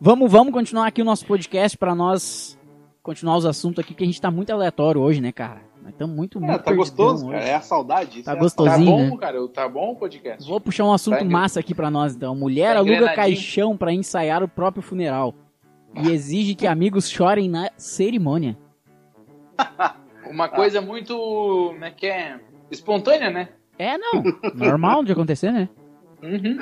[0.00, 2.58] Vamos, vamos continuar aqui o nosso podcast pra nós
[3.02, 5.62] continuar os assuntos aqui, que a gente tá muito aleatório hoje, né, cara?
[5.82, 7.34] Nós estamos muito, É, muito tá gostoso, hoje.
[7.38, 7.48] cara.
[7.48, 8.22] É a saudade.
[8.22, 8.70] Tá é a gostoso.
[8.70, 9.16] Tá bom, né?
[9.16, 9.48] cara?
[9.48, 10.48] Tá bom o podcast?
[10.48, 12.34] Vou puxar um assunto Tá massa aqui pra nós, então.
[12.34, 15.34] Mulher Tá aluga caixão pra ensaiar o próprio funeral
[16.02, 18.56] e exige que amigos chorem na cerimônia.
[20.30, 21.14] Uma coisa muito.
[21.16, 22.38] Como é que é?
[22.70, 23.48] Espontânea, né?
[23.78, 24.22] É, não.
[24.54, 25.68] Normal de acontecer, né?
[26.22, 26.58] Uhum.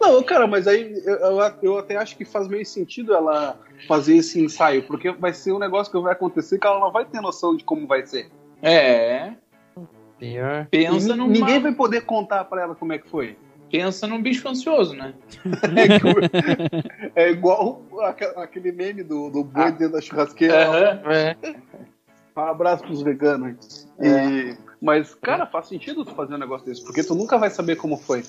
[0.00, 4.40] Não, cara, mas aí eu, eu- até acho que faz meio sentido ela fazer esse
[4.40, 7.56] ensaio, porque vai ser um negócio que vai acontecer que ela não vai ter noção
[7.56, 8.30] de como vai ser.
[8.62, 9.32] É.
[10.18, 10.66] Pior.
[10.70, 11.32] Pensa numa...
[11.32, 13.36] Ninguém vai poder contar pra ela como é que foi.
[13.70, 15.14] Pensa num bicho ansioso, né?
[17.16, 20.68] É, é igual aque- aquele meme do, do boi dentro da churrasqueira.
[20.68, 21.00] Aham.
[21.10, 21.36] É.
[22.36, 23.88] Um abraço pros veganos.
[24.00, 27.76] E- Mas, cara, faz sentido tu fazer um negócio desse, porque tu nunca vai saber
[27.76, 28.22] como foi.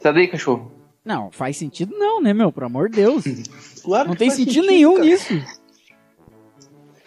[0.00, 0.70] Tá daí, cachorro.
[1.04, 2.52] Não, faz sentido não, né, meu?
[2.52, 3.24] Pelo amor de Deus.
[3.82, 5.04] Claro Não que tem faz sentido nenhum cara.
[5.06, 5.32] nisso.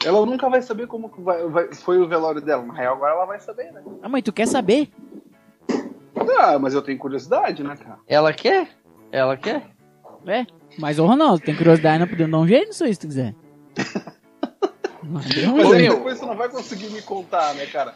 [0.03, 2.63] Ela nunca vai saber como vai- vai- foi o velório dela.
[2.65, 3.83] Na real, agora ela vai saber, né?
[4.01, 4.89] Ah, mas tu quer saber?
[6.39, 7.99] Ah, mas eu tenho curiosidade, né, cara?
[8.07, 8.67] Ela quer?
[9.11, 9.67] Ela quer?
[10.25, 10.45] É.
[10.79, 13.35] Mas, ô Ronaldo, tem curiosidade, não podemos dar um jeito nisso aí, se tu quiser.
[15.03, 17.93] Mas Mas aí depois você não vai conseguir me contar, né, cara?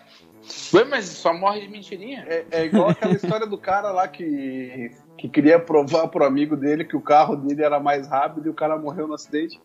[0.74, 2.26] Ué, mas só morre de mentirinha?
[2.28, 6.86] É, é igual aquela história do cara lá que, que queria provar pro amigo dele
[6.86, 9.60] que o carro dele era mais rápido e o cara morreu no acidente.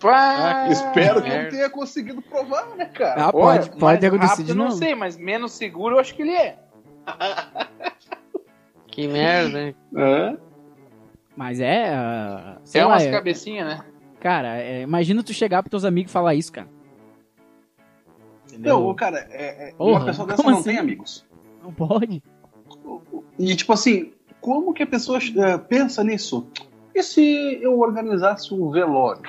[0.00, 3.26] Pá, Espero que não tenha conseguido provar, né, cara?
[3.26, 4.76] Ah, Olha, pode, pode ter acontecido rápido, de não novo.
[4.76, 6.58] sei, mas menos seguro eu acho que ele é.
[8.88, 9.76] Que merda, hein?
[9.96, 10.36] É.
[11.36, 11.88] Mas é.
[11.92, 13.84] ah, sei é lá, umas é- cabecinhas, né?
[14.20, 16.68] Cara, é, imagina tu chegar pros teus amigos e falar isso, cara.
[18.54, 18.80] Entendeu?
[18.80, 20.70] Não, cara, é, é- Porra, uma pessoa dessa como não assim?
[20.70, 21.26] tem amigos.
[21.62, 22.22] Não pode.
[23.38, 26.46] E tipo assim, como que a pessoa eh, pensa nisso?
[26.94, 29.22] E se eu organizasse um velório?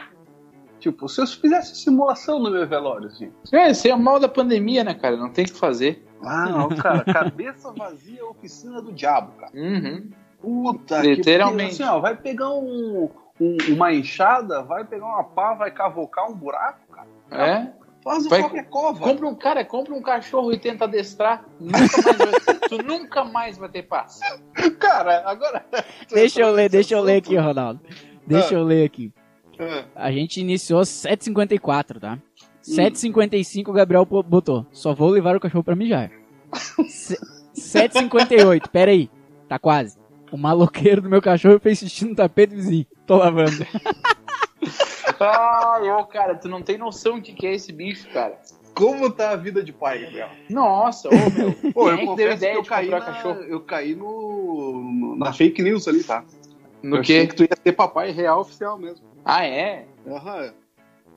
[0.79, 3.31] Tipo, se eu fizesse simulação no meu velório, assim.
[3.51, 5.17] É, esse é o mal da pandemia, né, cara?
[5.17, 6.05] Não tem o que fazer.
[6.23, 9.51] Ah, não, cara, cabeça vazia é oficina do diabo, cara.
[9.55, 10.09] Uhum.
[10.41, 11.77] Puta Literalmente.
[11.77, 13.09] que assim, ó, vai pegar um,
[13.41, 17.07] um- uma enxada, vai pegar uma pá, vai cavocar um buraco, cara.
[17.31, 17.71] É.
[18.05, 18.99] Faz Vai- qualquer cova.
[18.99, 21.43] Compra um cara, compra um cachorro e tenta adestrar.
[21.59, 21.75] Nunca
[22.13, 24.19] mais vai, tu nunca mais vai ter paz.
[24.79, 25.65] Cara, agora.
[26.13, 27.81] Deixa eu ler, deixa eu ler aqui, Ronaldo.
[28.27, 28.59] Deixa Ah.
[28.59, 29.11] eu ler aqui.
[29.59, 32.19] Ah, A gente iniciou 7h54, tá?
[32.61, 34.65] 7h55 o Gabriel botou.
[34.71, 36.11] Só vou levar o cachorro pra mijar.
[36.87, 37.17] Se-
[37.55, 39.09] 7h58, pera aí.
[39.49, 39.97] Tá quase.
[40.31, 42.85] O maloqueiro do meu cachorro fez xixi no tapete vizinho.
[43.07, 43.51] Tô lavando.
[45.19, 48.39] Ai, ô, cara, tu não tem noção do que, que é esse bicho, cara.
[48.73, 50.29] Como tá a vida de pai, Gabriel?
[50.49, 51.53] Nossa, ô, meu.
[51.73, 53.41] Pô, eu é que deu confesso que ideia eu de caí, comprar na, cachorro?
[53.43, 56.23] eu caí no, no- na fake news ali, tá?
[56.83, 57.27] No eu achei quê?
[57.27, 59.05] que tu ia ter papai real oficial mesmo.
[59.23, 59.85] Ah, é?
[60.05, 60.53] Aham.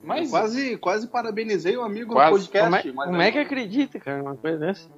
[0.02, 2.30] Mas Eu quase, quase parabenizei o amigo Quase.
[2.30, 2.88] no podcast.
[2.90, 4.88] Como é, como é que acredita, cara, uma coisa dessa?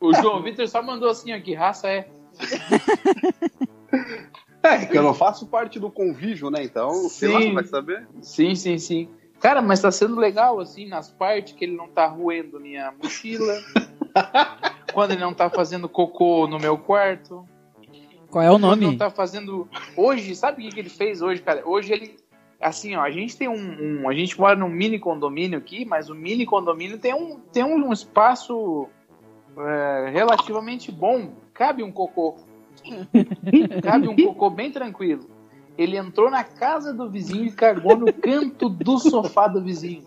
[0.00, 2.08] o João Vitor só mandou assim, ó, que raça é.
[4.62, 6.62] É, que eu não faço parte do convívio, né?
[6.62, 7.48] Então, sei lá, Sim.
[7.48, 8.08] você vai saber.
[8.20, 9.08] Sim, sim, sim.
[9.40, 13.54] Cara, mas tá sendo legal, assim, nas partes que ele não tá roendo minha mochila.
[14.92, 17.44] quando ele não tá fazendo cocô no meu quarto.
[18.30, 18.96] Qual é o Quando não nome?
[18.96, 19.68] tá fazendo.
[19.96, 21.62] Hoje, sabe o que, que ele fez hoje, cara?
[21.68, 22.16] Hoje ele.
[22.60, 26.08] Assim, ó, a gente tem um, um- A gente mora num mini condomínio aqui, mas
[26.08, 28.88] o mini condomínio tem um, tem um espaço
[29.58, 31.32] é, relativamente bom.
[31.52, 32.36] Cabe um cocô.
[33.82, 35.30] Cabe um cocô bem tranquilo.
[35.76, 40.04] Ele entrou na casa do vizinho e cagou no canto do sofá do vizinho.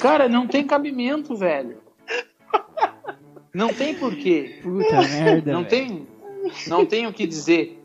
[0.00, 1.78] Cara, não tem cabimento, velho.
[3.52, 4.60] Não tem porquê.
[4.62, 5.52] Puta merda.
[5.52, 6.06] Não tem,
[6.68, 7.82] não tem o que dizer.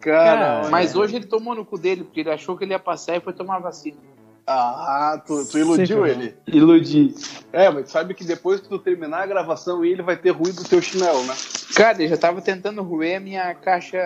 [0.00, 3.16] Cara, Mas hoje ele tomou no cu dele, porque ele achou que ele ia passar
[3.16, 3.98] e foi tomar vacina.
[4.46, 6.34] Ah, tu, tu iludiu Você ele.
[6.48, 7.14] Iludi.
[7.52, 10.68] É, mas sabe que depois que tu terminar a gravação, ele vai ter ruído do
[10.68, 11.34] teu chinelo, né?
[11.76, 13.96] Cara, eu já tava tentando roer a minha caixa.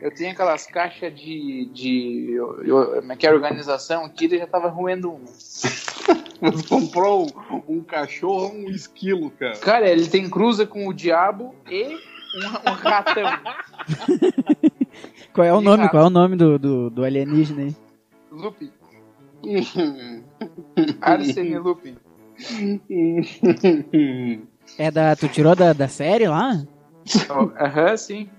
[0.00, 1.66] Eu tenho aquelas caixas de.
[1.74, 5.26] de eu, eu, como é que é, organização aqui, ele já tava roendo uma.
[6.40, 7.26] Você comprou
[7.68, 9.58] um, um cachorro, um esquilo, cara.
[9.58, 11.84] Cara, ele tem cruza com o diabo e
[12.34, 13.24] um, um ratão.
[15.34, 15.82] Qual é o E nome?
[15.82, 15.90] rato.
[15.90, 17.76] Qual é o nome do, do, do alienígena aí?
[18.32, 18.70] Lupin.
[21.00, 21.96] Arsene Lupin.
[24.78, 25.16] É da.
[25.16, 26.62] Tu tirou da, da série lá?
[27.28, 28.30] Oh, Aham, sim.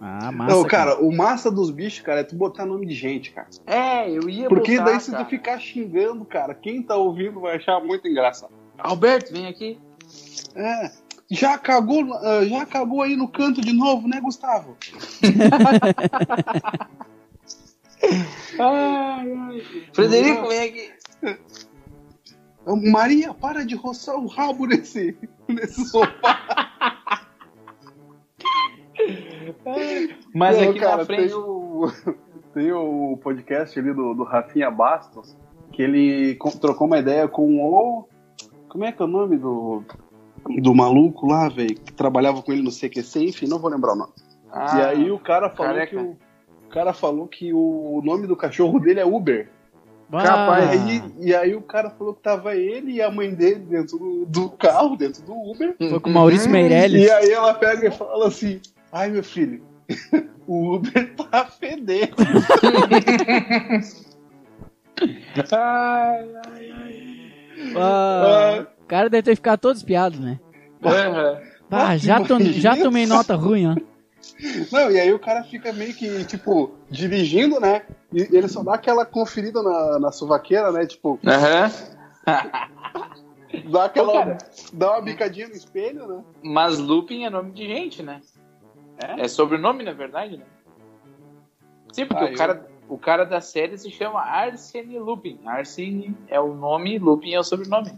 [0.00, 0.56] Ah, massa.
[0.56, 3.48] Não, cara, o massa dos bichos, cara, é tu botar nome de gente, cara.
[3.66, 5.24] É, eu ia Porque botar, daí se cara.
[5.24, 8.52] tu ficar xingando, cara, quem tá ouvindo vai achar muito engraçado.
[8.78, 9.78] Alberto, vem aqui.
[10.54, 10.90] É.
[11.30, 14.76] Já cagou, ah, já cagou aí no canto de novo, né, Gustavo?
[18.58, 19.62] Ai, ai.
[19.92, 20.92] Frederico, vem aqui.
[22.90, 25.16] Maria, para de roçar o rabo nesse,
[25.48, 26.38] nesse sofá.
[30.34, 31.28] Mas Não, aqui cara, na frente.
[31.28, 31.92] Tem o,
[32.54, 35.36] tem o podcast ali do, do Rafinha Bastos,
[35.72, 38.06] que ele co- trocou uma ideia com o.
[38.68, 39.82] Como é que é o nome do,
[40.60, 43.96] do maluco lá, velho, que trabalhava com ele no CQC, enfim, não vou lembrar o
[43.96, 44.12] nome.
[44.52, 45.96] Ah, e aí o cara falou careca.
[45.96, 46.16] que o
[46.70, 49.48] cara falou que o nome do cachorro dele é Uber.
[50.12, 53.32] Ah, capaz, E, aí, e aí o cara falou que tava ele e a mãe
[53.32, 55.74] dele dentro do, do carro, dentro do Uber.
[55.78, 57.06] Foi com o Maurício Meirelles.
[57.06, 58.60] E aí ela pega e fala assim:
[58.90, 59.62] Ai meu filho,
[60.48, 62.16] o Uber tá fedendo.
[65.52, 67.20] Ai, ai, ai.
[67.74, 70.38] Ah, o cara deve ter ficado todo espiado, né?
[70.84, 71.38] Aham.
[71.70, 73.76] Ah, já, to, já tomei nota ruim, ó.
[74.72, 77.82] Não, e aí o cara fica meio que, tipo, dirigindo, né?
[78.12, 80.86] E ele só dá aquela conferida na, na suvaqueira, né?
[80.86, 81.70] Tipo, Aham.
[83.70, 84.12] dá aquela.
[84.12, 84.38] Cara.
[84.72, 86.22] dá uma bicadinha no espelho, né?
[86.42, 88.20] Mas Lupin é nome de gente, né?
[89.02, 89.22] É?
[89.22, 90.44] É sobrenome, na verdade, né?
[91.92, 95.40] Sim, porque Ah, o, eu- cara, o cara da série se chama Arsene Lupin.
[95.46, 97.90] Arsene é o nome, Lupin é o sobrenome.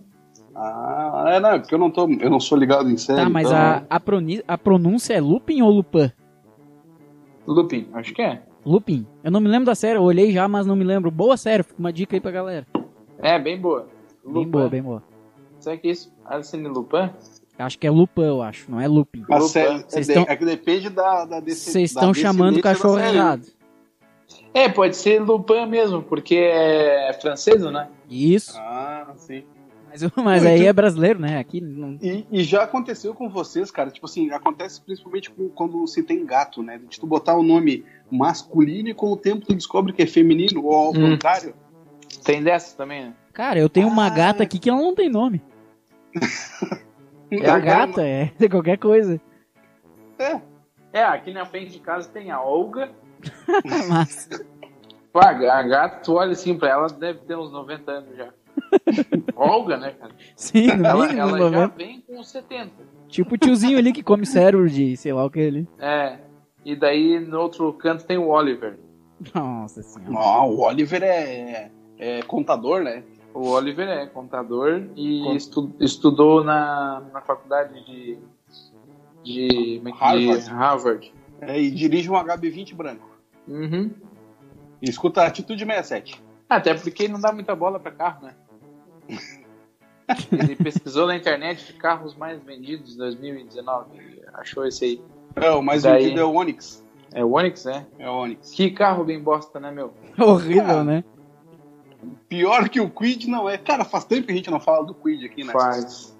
[0.55, 3.23] Ah, é, não, porque eu não, tô, eu não sou ligado em série.
[3.23, 6.13] Tá, mas então- a, a, proni- a pronúncia é Lupin ou Lupin?
[7.47, 8.43] Lupin, acho que é.
[8.65, 9.07] Lupin.
[9.25, 11.11] Eu não me lembro da série, eu olhei já, mas não me lembro.
[11.11, 12.67] Boa série, fica uma dica aí pra galera.
[13.19, 13.89] É, bem boa.
[14.25, 14.51] Bem Lupin.
[14.51, 15.03] boa, bem boa.
[15.59, 16.13] Sabe que é isso?
[16.25, 17.11] Arsene Lupin?
[17.59, 19.23] Acho que é Lupin, eu acho, não é Lupin.
[19.25, 22.63] Opa, série, vocês é, tão- é que depende da, da desse- Vocês estão chamando o
[22.63, 23.43] cachorro errado.
[24.55, 27.89] É, pode ser Lupin mesmo, porque é francês, né?
[28.09, 28.53] Isso.
[28.59, 29.45] Ah, sim.
[29.93, 31.39] Mas, mas aí é brasileiro, né?
[31.39, 31.99] Aqui não.
[32.01, 33.91] E, e já aconteceu com vocês, cara?
[33.91, 36.81] Tipo assim, acontece principalmente com- quando se tem gato, né?
[36.89, 40.65] De tu botar o nome masculino e com o tempo tu descobre que é feminino,
[40.65, 41.11] ou ao Hum.
[41.13, 41.55] contrário.
[42.25, 43.15] Tem dessa também, né?
[43.33, 44.11] Cara, eu tenho uma Ah.
[44.11, 45.43] gata aqui que ela não tem nome.
[47.31, 49.19] É a gata, é é qualquer coisa.
[50.19, 50.41] É.
[50.93, 52.91] É, aqui na frente de casa tem a Olga.
[53.89, 54.29] Mas,
[55.11, 58.29] Pô, a a gata, tu olha assim pra ela, deve ter uns 90 anos já.
[59.37, 60.13] Olga, né, cara?
[60.37, 62.71] sim, no Ela, mínimo, ela já vem com 70.
[63.09, 65.69] Tipo o tiozinho ali que come cérebro de sei lá o que ele.
[65.79, 66.19] É.
[66.65, 68.79] E daí no outro canto tem o Oliver.
[69.35, 70.15] Nossa senhora.
[70.17, 73.03] Ah, o Oliver é, é contador, né?
[73.35, 78.19] O Oliver é contador e estu- estudou na, na faculdade de.
[79.25, 79.83] de.
[79.85, 80.27] é Harvard.
[80.37, 80.47] diz?
[80.49, 81.15] Harvard.
[81.41, 83.09] É, e dirige um HB20 branco.
[83.49, 83.91] Uhum.
[84.81, 86.23] E escuta a Atitude 67.
[86.49, 88.35] Até porque não dá muita bola pra carro, né?
[90.33, 93.97] Ele pesquisou na internet carros mais vendidos de 2019.
[93.99, 95.01] e Achou esse aí.
[95.37, 96.85] É, o mais Daí- vendido é o Onix.
[97.15, 97.87] É o Onix, né?
[97.99, 98.51] É o Onix.
[98.53, 99.93] Que carro bem bosta, né, meu?
[100.19, 100.85] Horrível, Ah.
[100.85, 101.05] né?
[102.29, 103.57] Pior que o Quid não é.
[103.57, 105.53] Cara, faz tempo que a gente não fala do Quid aqui, né?
[105.53, 106.17] Faz.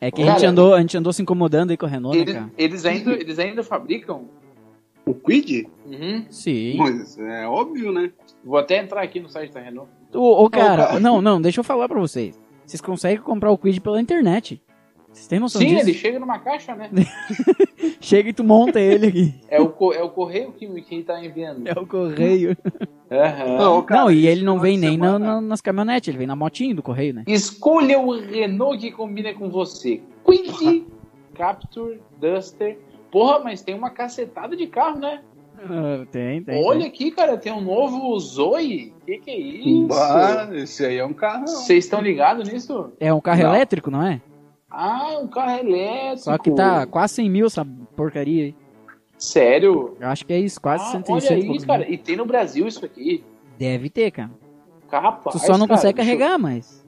[0.00, 2.22] É que a gente, andou, a gente andou se incomodando aí com a Renault, né,
[2.22, 2.50] Eles, cara?
[2.56, 4.28] eles ainda, eles ainda fabricam?
[5.04, 5.68] O Quid?
[5.84, 6.24] Uhum.
[6.30, 6.76] Sim.
[6.76, 8.12] Mas é óbvio, né?
[8.44, 9.90] Vou até entrar aqui no site da Renault.
[10.14, 11.00] Ô, ô, cara, cara.
[11.00, 12.38] não, não, deixa eu falar pra vocês.
[12.66, 14.60] Vocês conseguem comprar o Quid pela internet.
[15.12, 15.80] Vocês têm noção Sim, disso?
[15.88, 16.90] ele chega numa caixa, né?
[18.00, 19.34] Chega e tu monta ele aqui.
[19.48, 21.66] É o, co- é o correio que, que tá enviando.
[21.66, 22.56] É o correio.
[23.10, 23.82] Aham.
[23.82, 26.76] cara, não, e ele não vem nem na- na- nas caminhonetes, ele vem na motinho
[26.76, 27.24] do correio, né?
[27.26, 30.00] Escolha o Renault que combina com você.
[30.24, 30.86] Quid,
[31.34, 32.78] Capture, Duster.
[33.10, 35.22] Porra, mas tem uma cacetada de carro, né?
[35.60, 36.64] Ah, tem, tem.
[36.64, 36.88] Olha tem.
[36.88, 38.92] aqui, cara, tem um novo Zoe.
[39.04, 39.92] Que que é isso?
[39.92, 41.46] Ah, esse aí é um carro.
[41.46, 42.92] Vocês estão ligados nisso?
[43.00, 43.54] É um carro Não.
[43.54, 44.20] elétrico, não é?
[44.70, 46.18] Ah, um carro elétrico.
[46.24, 48.54] Só que tá quase 100 mil essa porcaria aí.
[49.16, 49.96] Sério?
[50.00, 51.84] Eu acho que é isso, quase Ah, 106 olha isso, cara.
[51.84, 51.92] mil.
[51.94, 53.24] E tem no Brasil isso aqui.
[53.58, 54.30] Deve ter, cara.
[54.88, 56.86] Capaz, Tu só não cara, consegue deixa eu- carregar, mas.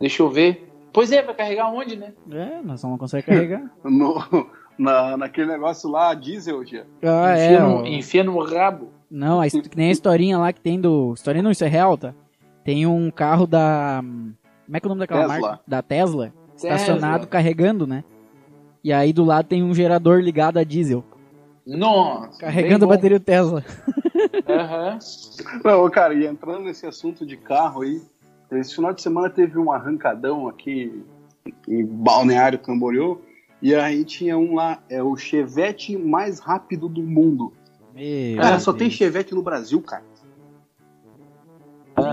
[0.00, 0.68] Deixa eu ver.
[0.92, 2.12] Pois é, vai carregar onde, né?
[2.30, 3.62] É, mas só não consegue carregar.
[3.84, 4.14] No,
[4.78, 6.84] na, naquele negócio lá, diesel, já.
[7.02, 7.60] Ah, enfia, é.
[7.60, 7.86] no, ó.
[7.86, 8.88] enfia no rabo.
[9.10, 11.12] Não, a, que nem a historinha lá que tem do.
[11.14, 12.14] Historinha não, isso é real, tá?
[12.64, 14.00] Tem um carro da.
[14.02, 15.40] Como é que é o nome daquela Tesla.
[15.40, 15.62] marca?
[15.66, 16.32] Da Tesla.
[16.54, 17.26] Estacionado Tesla.
[17.26, 18.04] carregando, né?
[18.84, 21.04] E aí do lado tem um gerador ligado a diesel.
[21.66, 22.38] Nossa.
[22.38, 23.64] Carregando a bateria do Tesla.
[24.48, 24.98] Aham.
[25.64, 28.00] Não, cara, e entrando nesse assunto de carro aí,
[28.52, 31.02] esse final de semana teve um arrancadão aqui
[31.66, 33.20] em Balneário Camboriú,
[33.60, 37.52] e aí tinha um lá, é o Chevette mais rápido do mundo.
[37.94, 38.78] Meu Cara, só Deus.
[38.78, 40.04] tem Chevette no Brasil, cara.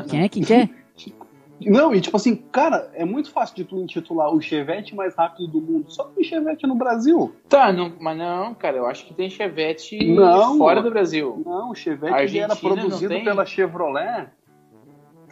[0.10, 0.30] Quem é?
[0.30, 0.70] Quem quer?
[1.62, 5.48] Não, e tipo assim, cara, é muito fácil de tu intitular o Chevette mais rápido
[5.48, 5.90] do mundo.
[5.90, 7.34] Só tem Chevette no Brasil.
[7.48, 10.58] Tá, não, mas não, cara, eu acho que tem Chevette Não.
[10.58, 11.42] fora do Brasil.
[11.46, 14.28] Não, o Chevette era produzido pela Chevrolet.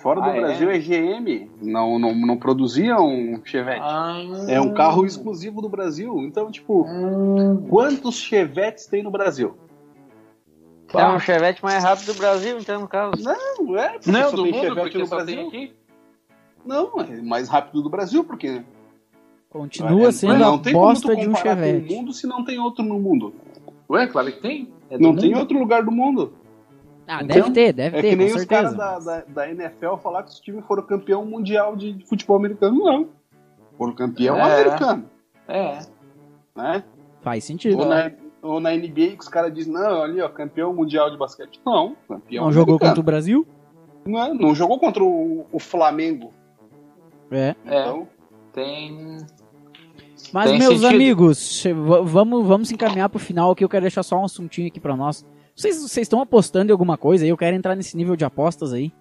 [0.04, 0.42] Fora do Ah, é?
[0.42, 0.78] Brasil é?
[0.80, 1.50] GM.
[1.62, 3.80] Não, não, não produziam um Chevette.
[3.82, 4.18] Ah,
[4.50, 6.20] É um carro exclusivo do Brasil.
[6.20, 9.56] Então, tipo, ah, quantos Chevettes tem no Brasil?
[10.94, 13.14] É um Chevette mais rápido do Brasil, então, no caso.
[13.24, 13.94] Não, é.
[13.94, 15.36] porque Não, só do tem mundo, Chevette porque no só Brasil.
[15.38, 15.74] tem aqui.
[16.66, 18.62] Não, é mais rápido do Brasil, porque.
[19.50, 21.94] Continua é, sendo não a tem como bosta tu de um comparar com Chevette.
[21.94, 23.34] o mundo se não tem outro no mundo.
[23.90, 24.68] Ué, claro que tem.
[24.90, 25.40] É Não tem mundo.
[25.40, 26.34] outro lugar do mundo.
[27.08, 29.50] Ah, Então, deve ter, deve É ter, que nem com os caras da, da, da
[29.52, 33.10] NFL falar que os times foram campeão mundial de, de futebol americano, não.
[33.78, 34.42] Foram campeão É.
[34.42, 35.06] americano,
[35.48, 35.80] É.
[36.56, 36.84] né?
[37.22, 37.80] Faz sentido.
[37.80, 41.18] Ou na, ou na NBA que os caras dizem, não, ali, ó, campeão mundial de
[41.18, 41.60] basquete.
[41.66, 42.92] Não, campeão Não jogou americano.
[42.92, 43.48] contra o Brasil?
[44.06, 46.34] Não, é, não jogou contra o, o Flamengo.
[47.32, 47.56] É.
[47.66, 47.82] É.
[47.82, 48.08] Então,
[48.54, 49.18] Tem.
[50.32, 50.88] Mas, Tem meus sentido.
[50.96, 51.64] amigos,
[52.06, 53.64] vamos, vamos se encaminhar pro final aqui.
[53.64, 55.26] Eu quero deixar só um assuntinho aqui pra nós.
[55.56, 57.30] Vocês vocês estão apostando em alguma coisa aí?
[57.30, 58.92] Eu quero entrar nesse nível de apostas aí.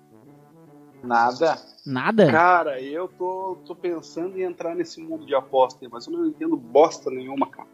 [1.02, 1.58] Nada.
[1.84, 2.30] Nada?
[2.30, 6.56] Cara, eu tô, tô pensando em entrar nesse mundo de aposta, mas eu não entendo
[6.56, 7.68] bosta nenhuma, cara.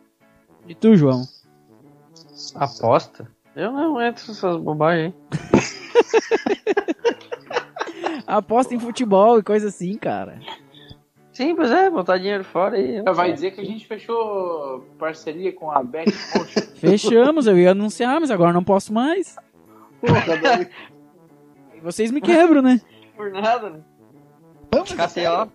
[0.67, 1.23] E tu, João?
[2.55, 3.31] Aposta?
[3.55, 5.39] Eu não entro nessas bobagens aí.
[8.27, 10.39] Aposta em futebol e coisa assim, cara.
[11.39, 13.01] Sim, pois é, botar dinheiro fora aí.
[13.15, 16.11] Vai dizer que a gente fechou parceria com a Bet.
[16.75, 19.37] Fechamos, eu ia anunciar, mas agora não posso mais.
[20.01, 20.69] Porra, daí-
[21.77, 22.81] E vocês me quebram, né?
[23.17, 23.81] Por nada, né?
[24.75, 24.99] Vamos, KTO.
[25.01, 25.53] é sério.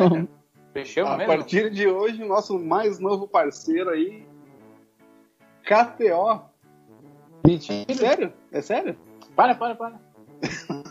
[0.00, 0.28] Não.
[0.72, 1.30] Fechamos A mesmo?
[1.34, 4.24] partir de hoje, o nosso mais novo parceiro aí,
[5.62, 6.40] KTO.
[7.46, 7.92] Mentira.
[7.94, 8.32] Sério?
[8.50, 8.96] É sério?
[9.34, 10.05] Para, para, para.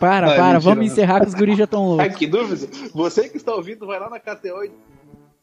[0.00, 0.84] Para, Ah, para, mentira, vamos né?
[0.92, 2.16] encerrar que os guris já tão Ai, loucos.
[2.16, 2.66] que dúvida.
[2.94, 4.72] Você que está ouvindo, vai lá na KTO e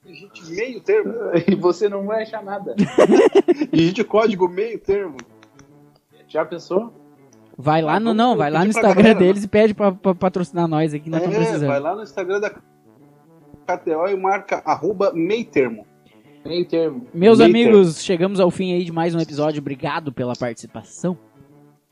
[0.06, 1.14] digite meio termo.
[1.48, 2.76] E você não vai achar nada.
[3.72, 5.18] Digite o código meio termo.
[6.28, 6.94] Já pensou?
[7.58, 9.26] Vai lá Ah, no, não, vai lá no Instagram galera, né?
[9.28, 11.68] deles e pede pra, pra patrocinar nós aqui, nós estamos É, precisando.
[11.70, 15.86] vai lá no Instagram da KTO e marca arroba meio termo.
[16.46, 17.08] Meio termo.
[17.14, 19.62] Meus Meio amigos, chegamos ao fim aí de mais um episódio.
[19.62, 21.18] Obrigado pela participação.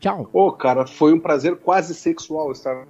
[0.01, 0.27] Tchau.
[0.33, 2.87] Ô, cara, foi um prazer quase sexual estar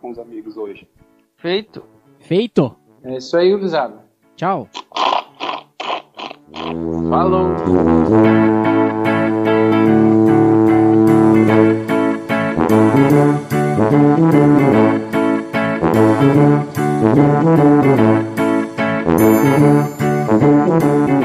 [0.00, 0.88] com os amigos hoje.
[1.36, 1.82] Feito.
[2.20, 2.74] Feito.
[3.02, 4.04] É isso aí, gurizada.
[4.36, 4.68] Tchau.
[7.10, 7.54] Falou.
[20.34, 21.23] Thank